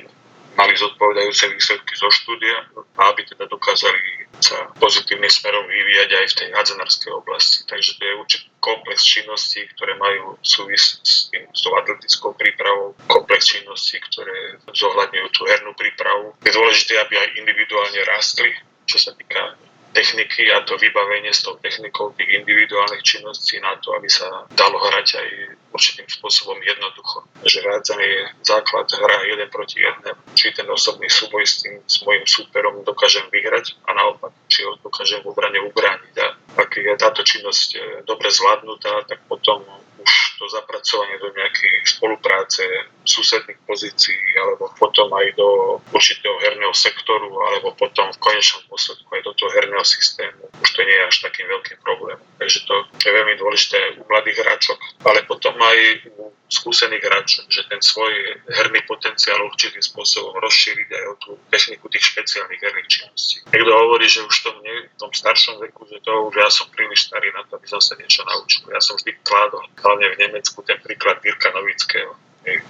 mali 0.57 0.75
zodpovedajúce 0.77 1.49
výsledky 1.53 1.93
zo 1.97 2.09
štúdia 2.12 2.69
a 2.99 3.01
aby 3.12 3.25
teda 3.25 3.49
dokázali 3.49 4.29
sa 4.43 4.69
pozitívnym 4.77 5.31
smerom 5.31 5.65
vyvíjať 5.65 6.11
aj 6.12 6.27
v 6.29 6.37
tej 6.38 6.49
hadzanárskej 6.53 7.12
oblasti. 7.15 7.65
Takže 7.65 7.91
to 7.97 8.03
je 8.03 8.15
určitý 8.19 8.47
komplex 8.59 8.99
činností, 9.07 9.61
ktoré 9.77 9.95
majú 9.97 10.37
súvisť 10.43 10.91
s, 11.03 11.31
tým, 11.31 11.45
s 11.51 11.61
tou 11.62 11.73
atletickou 11.79 12.35
prípravou, 12.35 12.99
komplex 13.07 13.55
činností, 13.55 14.03
ktoré 14.12 14.61
zohľadňujú 14.71 15.27
tú 15.33 15.43
hernú 15.47 15.73
prípravu. 15.79 16.35
Je 16.43 16.53
dôležité, 16.53 17.01
aby 17.01 17.15
aj 17.17 17.38
individuálne 17.38 18.01
rastli, 18.07 18.51
čo 18.85 18.99
sa 18.99 19.15
týka 19.15 19.57
techniky 19.93 20.49
a 20.53 20.65
to 20.65 20.81
vybavenie 20.81 21.31
s 21.31 21.45
tou 21.45 21.57
technikou 21.61 22.11
tých 22.17 22.43
individuálnych 22.43 23.05
činností 23.05 23.61
na 23.61 23.77
to, 23.79 23.93
aby 23.93 24.09
sa 24.09 24.49
dalo 24.57 24.81
hrať 24.81 25.09
aj 25.21 25.29
určitým 25.73 26.09
spôsobom 26.09 26.57
jednoducho. 26.61 27.29
Že 27.45 27.65
hádzanie 27.65 28.09
je 28.09 28.23
základ 28.45 28.89
hra 28.89 29.19
jeden 29.29 29.49
proti 29.53 29.81
jednému. 29.85 30.21
Či 30.37 30.57
ten 30.57 30.69
osobný 30.69 31.09
súboj 31.09 31.45
s 31.45 31.65
tým 31.65 31.81
s 31.85 32.05
mojim 32.05 32.25
súperom 32.25 32.85
dokážem 32.85 33.25
vyhrať 33.33 33.77
a 33.89 33.97
naopak, 33.97 34.33
či 34.49 34.65
ho 34.65 34.77
dokážem 34.81 35.21
v 35.25 35.31
obrane 35.33 35.61
ubrániť. 35.61 36.15
A 36.21 36.27
ak 36.61 36.71
je 36.77 36.93
táto 36.97 37.25
činnosť 37.25 37.69
eh, 37.77 37.83
dobre 38.05 38.29
zvládnutá, 38.33 39.05
tak 39.09 39.25
potom 39.29 39.65
už 40.03 40.13
to 40.39 40.51
zapracovanie 40.51 41.23
do 41.23 41.31
nejakej 41.31 41.75
spolupráce 41.87 42.67
susedných 43.05 43.59
pozícií 43.67 44.23
alebo 44.38 44.71
potom 44.79 45.11
aj 45.15 45.27
do 45.35 45.79
určitého 45.91 46.37
herného 46.43 46.75
sektoru 46.75 47.31
alebo 47.53 47.75
potom 47.75 48.09
v 48.15 48.23
konečnom 48.23 48.62
dôsledku 48.71 49.09
aj 49.11 49.23
do 49.27 49.33
toho 49.35 49.51
herného 49.55 49.85
systému. 49.85 50.43
Už 50.62 50.71
to 50.73 50.81
nie 50.87 50.97
je 50.97 51.09
až 51.09 51.17
takým 51.27 51.47
veľkým 51.51 51.79
problémom. 51.83 52.27
Takže 52.38 52.59
to 52.67 52.75
je 52.99 53.11
veľmi 53.11 53.35
dôležité 53.38 53.79
u 53.99 54.07
mladých 54.07 54.43
hráčok, 54.43 54.79
ale 55.07 55.27
potom 55.27 55.55
aj 55.59 55.79
u 56.19 56.31
skúsených 56.53 57.03
hráčov, 57.09 57.49
že 57.49 57.65
ten 57.65 57.81
svoj 57.81 58.12
herný 58.53 58.85
potenciál 58.85 59.41
určitým 59.49 59.81
spôsobom 59.81 60.37
rozšíriť 60.37 60.88
aj 60.93 61.05
o 61.09 61.15
tú 61.17 61.31
techniku 61.49 61.88
tých 61.88 62.12
špeciálnych 62.12 62.61
herných 62.61 62.88
činností. 62.93 63.37
Niekto 63.49 63.73
hovorí, 63.73 64.05
že 64.05 64.21
už 64.21 64.37
to 64.45 64.51
mne, 64.61 64.93
v 64.93 64.97
tom 65.01 65.09
staršom 65.09 65.65
veku, 65.65 65.88
že 65.88 66.05
to 66.05 66.12
už 66.29 66.35
ja 66.37 66.53
som 66.53 66.69
príliš 66.69 67.09
starý 67.09 67.33
na 67.33 67.49
to, 67.49 67.57
aby 67.57 67.67
som 67.73 67.81
sa 67.81 67.97
niečo 67.97 68.21
naučil. 68.29 68.69
Ja 68.69 68.85
som 68.85 69.01
vždy 69.01 69.17
kládol, 69.25 69.65
hlavne 69.81 70.07
v 70.12 70.21
Nemecku, 70.29 70.61
ten 70.61 70.77
príklad 70.85 71.25
Dirka 71.25 71.49
Novického 71.57 72.12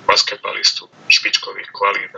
basketbalistu 0.07 0.89
špičkových 1.09 1.71
kvalít, 1.73 2.13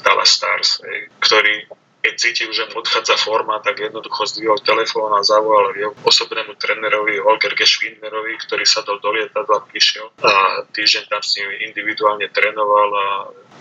Dallas 0.00 0.30
Stars, 0.30 0.80
ktorý 1.20 1.68
keď 2.04 2.20
cítil, 2.20 2.52
že 2.52 2.68
mu 2.68 2.84
odchádza 2.84 3.16
forma, 3.16 3.64
tak 3.64 3.80
jednoducho 3.80 4.28
zdvihol 4.28 4.60
telefón 4.60 5.16
a 5.16 5.24
zavolal 5.24 5.72
jeho 5.72 5.96
osobnému 6.04 6.52
trénerovi 6.60 7.16
Holger 7.16 7.56
Geschwindnerovi, 7.56 8.36
ktorý 8.44 8.68
sa 8.68 8.84
dol 8.84 9.00
do 9.00 9.08
lietadla, 9.08 9.64
prišiel 9.72 10.12
a 10.20 10.60
týždeň 10.68 11.08
tam 11.08 11.24
s 11.24 11.40
ním 11.40 11.48
individuálne 11.72 12.28
trénoval 12.28 12.90
a 12.92 13.06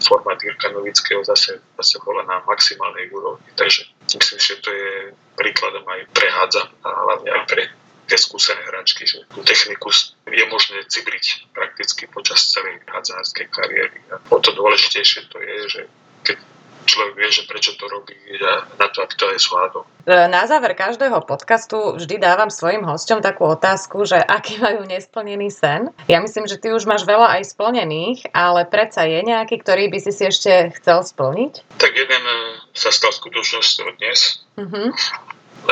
forma 0.03 0.35
Dirka 0.35 0.75
Novického 0.75 1.23
zase, 1.23 1.63
zase 1.79 1.95
bola 2.03 2.27
na 2.27 2.43
maximálnej 2.43 3.07
úrovni. 3.15 3.47
Takže 3.55 3.87
myslím, 4.11 4.39
že 4.43 4.59
to 4.59 4.69
je 4.75 5.15
príkladom 5.39 5.87
aj 5.87 6.11
pre 6.11 6.27
hádza 6.27 6.67
a 6.83 6.89
hlavne 7.07 7.31
aj 7.31 7.43
pre 7.47 7.63
tie 8.07 8.17
skúsené 8.19 8.61
hračky, 8.67 9.07
že 9.07 9.23
tú 9.31 9.41
techniku 9.43 9.89
je 10.27 10.45
možné 10.51 10.83
cibriť 10.87 11.53
prakticky 11.55 12.07
počas 12.11 12.43
celej 12.51 12.83
hádzanárskej 12.87 13.47
kariéry. 13.47 13.99
A 14.11 14.19
o 14.29 14.39
to 14.43 14.51
dôležitejšie 14.51 15.31
to 15.31 15.37
je, 15.39 15.55
že 15.69 15.81
keď 16.23 16.37
človek 16.83 17.13
vie, 17.15 17.29
že 17.31 17.47
prečo 17.47 17.71
to 17.79 17.87
robí 17.87 18.15
a 18.43 18.67
na 18.75 18.87
to, 18.91 19.03
ak 19.03 19.15
to 19.15 19.31
je 19.31 19.39
zvládol. 19.39 19.87
Na 20.03 20.43
záver 20.43 20.75
každého 20.75 21.23
podcastu 21.23 21.95
vždy 21.95 22.19
dávam 22.19 22.51
svojim 22.51 22.83
hosťom 22.83 23.23
takú 23.23 23.47
otázku, 23.47 24.03
že 24.03 24.19
aký 24.19 24.59
majú 24.59 24.83
nesplnený 24.83 25.47
sen. 25.47 25.95
Ja 26.11 26.19
myslím, 26.19 26.43
že 26.43 26.59
ty 26.59 26.75
už 26.75 26.83
máš 26.83 27.07
veľa 27.07 27.39
aj 27.39 27.55
splnených, 27.55 28.35
ale 28.35 28.67
predsa 28.67 29.07
je 29.07 29.23
nejaký, 29.23 29.63
ktorý 29.63 29.87
by 29.87 29.99
si 30.03 30.11
si 30.11 30.23
ešte 30.27 30.75
chcel 30.81 31.07
splniť? 31.07 31.79
Tak 31.79 31.91
jeden 31.95 32.23
eh, 32.27 32.59
sa 32.75 32.91
stal 32.91 33.15
skutočnosťou 33.15 33.87
dnes. 33.95 34.43
Uh-huh. 34.59 34.91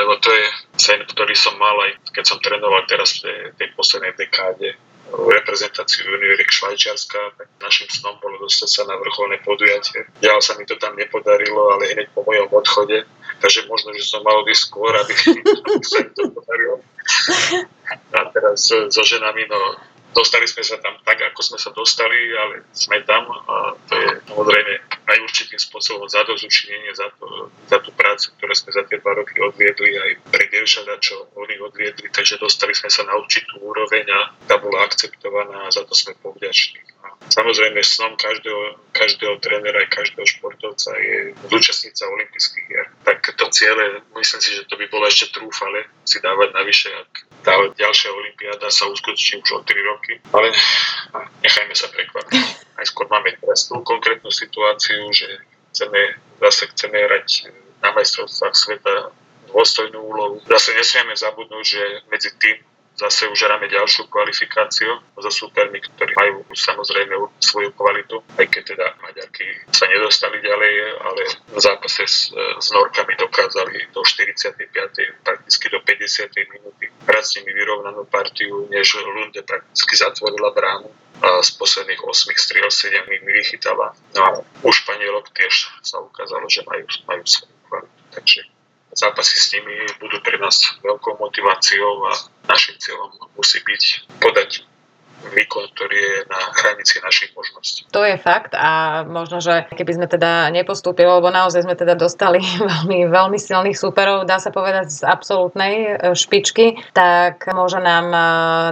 Lebo 0.02 0.18
to 0.18 0.34
je 0.34 0.44
sen, 0.82 0.98
ktorý 1.06 1.30
som 1.38 1.54
mal 1.62 1.78
aj 1.86 2.02
keď 2.10 2.24
som 2.26 2.42
trénoval 2.42 2.82
teraz 2.90 3.22
v 3.22 3.30
tej, 3.30 3.38
tej 3.54 3.68
poslednej 3.78 4.18
dekáde 4.18 4.74
reprezentáciu 5.12 6.08
junioriek 6.08 6.48
Švajčiarska, 6.48 7.36
tak 7.38 7.48
našim 7.60 7.86
snom 7.86 8.16
bolo 8.18 8.42
dostať 8.42 8.70
sa 8.70 8.82
na 8.88 8.96
vrcholné 8.96 9.44
podujatie. 9.44 10.08
Ďalej 10.24 10.42
sa 10.42 10.56
mi 10.56 10.64
to 10.64 10.74
tam 10.80 10.96
nepodarilo, 10.96 11.76
ale 11.76 11.92
hneď 11.94 12.10
po 12.16 12.24
mojom 12.24 12.48
odchode, 12.50 13.04
takže 13.38 13.68
možno, 13.68 13.92
že 13.94 14.02
som 14.02 14.24
mal 14.26 14.42
ísť 14.42 14.72
skôr, 14.72 14.90
aby 14.90 15.12
sa 15.90 16.02
mi 16.02 16.10
to 16.16 16.32
podarilo. 16.32 16.80
A 18.14 18.18
teraz 18.32 18.66
so 18.72 19.02
ženami, 19.04 19.46
no 19.46 19.58
Dostali 20.12 20.44
sme 20.44 20.60
sa 20.60 20.76
tam 20.78 20.94
tak, 21.02 21.18
ako 21.32 21.40
sme 21.40 21.58
sa 21.58 21.72
dostali, 21.72 22.16
ale 22.36 22.68
sme 22.76 23.00
tam 23.08 23.26
a 23.32 23.72
to 23.88 23.94
je 23.96 24.08
samozrejme 24.28 24.72
aj 25.08 25.18
určitým 25.24 25.60
spôsobom 25.60 26.06
za, 26.08 26.22
to, 26.28 26.36
za 27.68 27.78
tú 27.80 27.90
prácu, 27.96 28.26
ktorú 28.36 28.52
sme 28.52 28.70
za 28.76 28.82
tie 28.86 29.00
dva 29.00 29.12
roky 29.16 29.40
odviedli 29.40 29.96
aj 29.96 30.10
pre 30.28 30.44
dievčatá, 30.52 31.00
čo 31.00 31.32
oni 31.36 31.56
odviedli, 31.58 32.12
takže 32.12 32.36
dostali 32.36 32.76
sme 32.76 32.92
sa 32.92 33.08
na 33.08 33.16
určitú 33.16 33.60
úroveň 33.64 34.04
a 34.12 34.20
tá 34.46 34.60
bola 34.60 34.84
akceptovaná 34.84 35.66
a 35.68 35.72
za 35.72 35.82
to 35.88 35.96
sme 35.96 36.12
povďační. 36.20 36.80
Samozrejme 37.32 37.80
snom 37.80 38.12
každého, 38.18 38.78
každého 38.92 39.40
trénera 39.40 39.80
aj 39.80 39.94
každého 39.94 40.26
športovca 40.26 40.90
je 40.98 41.32
zúčastniť 41.48 41.94
sa 41.96 42.04
olympijských 42.10 42.66
hier. 42.68 42.86
Tak 43.06 43.32
to 43.38 43.46
ciele, 43.48 44.04
myslím 44.18 44.42
si, 44.42 44.50
že 44.58 44.68
to 44.68 44.76
by 44.76 44.86
bolo 44.92 45.08
ešte 45.08 45.32
trúfale 45.32 45.88
si 46.04 46.20
dávať 46.20 46.52
navyše, 46.52 46.90
ak 46.92 47.10
tá 47.42 47.58
ďalšia 47.58 48.10
olimpiáda 48.14 48.70
sa 48.70 48.86
uskutoční 48.88 49.42
už 49.42 49.50
o 49.52 49.60
3 49.66 49.90
roky, 49.90 50.14
ale 50.30 50.54
nechajme 51.42 51.74
sa 51.74 51.90
prekvapiť. 51.90 52.42
Najskôr 52.78 53.06
máme 53.10 53.34
teraz 53.38 53.66
tú 53.68 53.82
konkrétnu 53.82 54.30
situáciu, 54.30 55.10
že 55.10 55.28
chceme, 55.74 56.18
zase 56.38 56.70
chceme 56.72 56.96
hrať 56.96 57.52
na 57.82 57.90
majstrovstvách 57.92 58.54
sveta 58.54 58.94
dôstojnú 59.50 59.98
úlohu. 60.00 60.34
Zase 60.48 60.72
nesmieme 60.78 61.12
zabudnúť, 61.18 61.64
že 61.66 61.82
medzi 62.08 62.30
tým 62.38 62.56
zase 62.96 63.28
už 63.28 63.38
hráme 63.42 63.68
ďalšiu 63.68 64.06
kvalifikáciu 64.12 65.00
so 65.16 65.30
supermi, 65.30 65.80
ktorí 65.80 66.12
majú 66.12 66.44
samozrejme 66.52 67.14
svoju 67.40 67.72
kvalitu, 67.72 68.20
aj 68.36 68.46
keď 68.52 68.62
teda 68.76 68.86
Maďarky 69.00 69.46
sa 69.72 69.88
nedostali 69.88 70.38
ďalej, 70.44 70.72
ale 71.00 71.22
v 71.56 71.60
zápase 71.60 72.04
s, 72.04 72.30
s 72.36 72.68
Norkami 72.70 73.16
dokázali 73.16 73.90
do 73.96 74.04
45. 74.04 75.24
prakticky 75.24 75.66
do 75.72 75.78
50. 75.80 76.52
minúty 76.52 76.84
hrať 77.08 77.24
s 77.24 77.32
nimi 77.40 77.52
vyrovnanú 77.56 78.04
partiu, 78.06 78.68
než 78.68 78.98
Lunde 79.02 79.42
prakticky 79.42 79.96
zatvorila 79.96 80.52
bránu 80.52 80.90
a 81.22 81.38
z 81.38 81.54
posledných 81.54 82.02
8 82.02 82.34
striel 82.34 82.66
7 82.66 83.06
ich 83.14 83.22
vychytala. 83.22 83.94
No 84.18 84.20
a 84.26 84.30
u 84.66 84.70
Španielok 84.74 85.30
tiež 85.30 85.70
sa 85.86 86.02
ukázalo, 86.02 86.50
že 86.50 86.66
majú, 86.66 86.82
majú 87.06 87.22
svoju 87.22 87.56
kvalitu. 87.70 88.00
Takže 88.10 88.40
zápasy 88.92 89.36
s 89.40 89.52
nimi 89.56 89.74
budú 89.98 90.20
pre 90.20 90.36
nás 90.36 90.76
veľkou 90.84 91.16
motiváciou 91.16 92.06
a 92.08 92.12
našim 92.48 92.76
cieľom 92.76 93.10
musí 93.36 93.60
byť 93.64 93.82
podať 94.20 94.71
výkon, 95.30 95.64
ktorý 95.74 95.96
je 95.96 96.16
na 96.26 96.40
hranici 96.62 96.98
našich 97.02 97.30
možností. 97.36 97.86
To 97.94 98.02
je 98.02 98.16
fakt 98.18 98.54
a 98.58 99.02
možno, 99.06 99.38
že 99.38 99.70
keby 99.74 99.92
sme 99.98 100.06
teda 100.06 100.50
nepostúpili, 100.50 101.06
lebo 101.06 101.30
naozaj 101.30 101.62
sme 101.66 101.78
teda 101.78 101.94
dostali 101.94 102.42
veľmi, 102.70 103.06
veľmi 103.10 103.38
silných 103.38 103.78
súperov, 103.78 104.26
dá 104.26 104.42
sa 104.42 104.50
povedať 104.50 104.90
z 104.90 105.00
absolútnej 105.06 105.74
e, 105.74 105.88
špičky, 106.16 106.78
tak 106.96 107.46
môže 107.52 107.78
nám 107.82 108.06
e, 108.10 108.20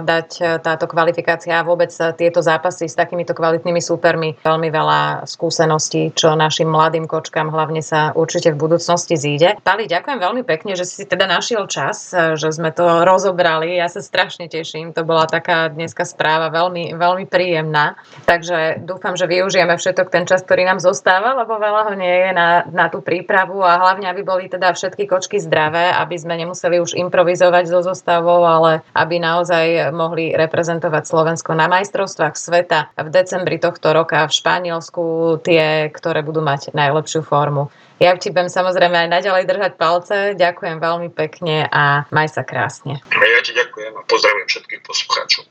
dať 0.07 0.29
e, 0.39 0.43
táto 0.59 0.85
kvalifikácia 0.89 1.61
a 1.61 1.67
vôbec 1.67 1.91
tieto 2.17 2.41
zápasy 2.41 2.87
s 2.87 2.97
takýmito 2.97 3.35
kvalitnými 3.35 3.79
súpermi 3.79 4.39
veľmi 4.41 4.69
veľa 4.71 5.29
skúseností, 5.29 6.15
čo 6.15 6.33
našim 6.33 6.67
mladým 6.67 7.05
kočkám 7.05 7.51
hlavne 7.51 7.83
sa 7.83 8.15
určite 8.15 8.55
v 8.55 8.57
budúcnosti 8.57 9.15
zíde. 9.19 9.59
Pali, 9.61 9.85
ďakujem 9.85 10.19
veľmi 10.19 10.43
pekne, 10.47 10.73
že 10.73 10.87
si 10.87 11.03
teda 11.05 11.27
našiel 11.29 11.67
čas, 11.67 12.11
že 12.11 12.49
sme 12.49 12.73
to 12.73 13.03
rozobrali. 13.05 13.77
Ja 13.77 13.91
sa 13.91 14.01
strašne 14.01 14.47
teším. 14.49 14.95
To 14.95 15.05
bola 15.05 15.27
taká 15.27 15.69
dneska 15.69 16.07
správa 16.07 16.40
správa 16.41 16.65
veľmi, 16.65 16.97
veľmi 16.97 17.25
príjemná. 17.29 17.93
Takže 18.25 18.81
dúfam, 18.81 19.13
že 19.13 19.29
využijeme 19.29 19.77
všetok 19.77 20.09
ten 20.09 20.25
čas, 20.25 20.41
ktorý 20.41 20.65
nám 20.65 20.81
zostáva, 20.81 21.37
lebo 21.37 21.61
veľa 21.61 21.81
ho 21.85 21.93
nie 21.93 22.09
je 22.09 22.31
na, 22.33 22.65
na 22.65 22.89
tú 22.89 23.05
prípravu 23.05 23.61
a 23.61 23.77
hlavne, 23.77 24.09
aby 24.09 24.25
boli 24.25 24.49
teda 24.49 24.73
všetky 24.73 25.05
kočky 25.05 25.37
zdravé, 25.37 25.93
aby 25.93 26.17
sme 26.17 26.33
nemuseli 26.41 26.81
už 26.81 26.97
improvizovať 26.97 27.69
so 27.69 27.85
zostavou, 27.85 28.41
ale 28.41 28.81
aby 28.97 29.21
naozaj 29.21 29.93
mohli 29.93 30.33
reprezentovať 30.33 31.03
Slovensko 31.05 31.53
na 31.53 31.69
majstrovstvách 31.69 32.33
sveta 32.33 32.89
v 32.97 33.13
decembri 33.13 33.61
tohto 33.61 33.93
roka 33.93 34.25
v 34.25 34.33
Španielsku, 34.33 35.37
tie, 35.45 35.93
ktoré 35.93 36.25
budú 36.25 36.41
mať 36.41 36.73
najlepšiu 36.73 37.21
formu. 37.21 37.69
Ja 38.01 38.17
ti 38.17 38.33
budem 38.33 38.49
samozrejme 38.49 38.97
aj 38.97 39.13
naďalej 39.13 39.45
držať 39.45 39.71
palce. 39.77 40.33
Ďakujem 40.33 40.81
veľmi 40.81 41.13
pekne 41.13 41.69
a 41.69 42.09
maj 42.09 42.33
sa 42.33 42.41
krásne. 42.41 42.97
Ja 43.13 43.41
ti 43.45 43.53
ďakujem 43.53 43.93
a 43.93 44.01
pozdravujem 44.09 44.47
všetkých 44.49 44.81
poslucháčov. 44.81 45.45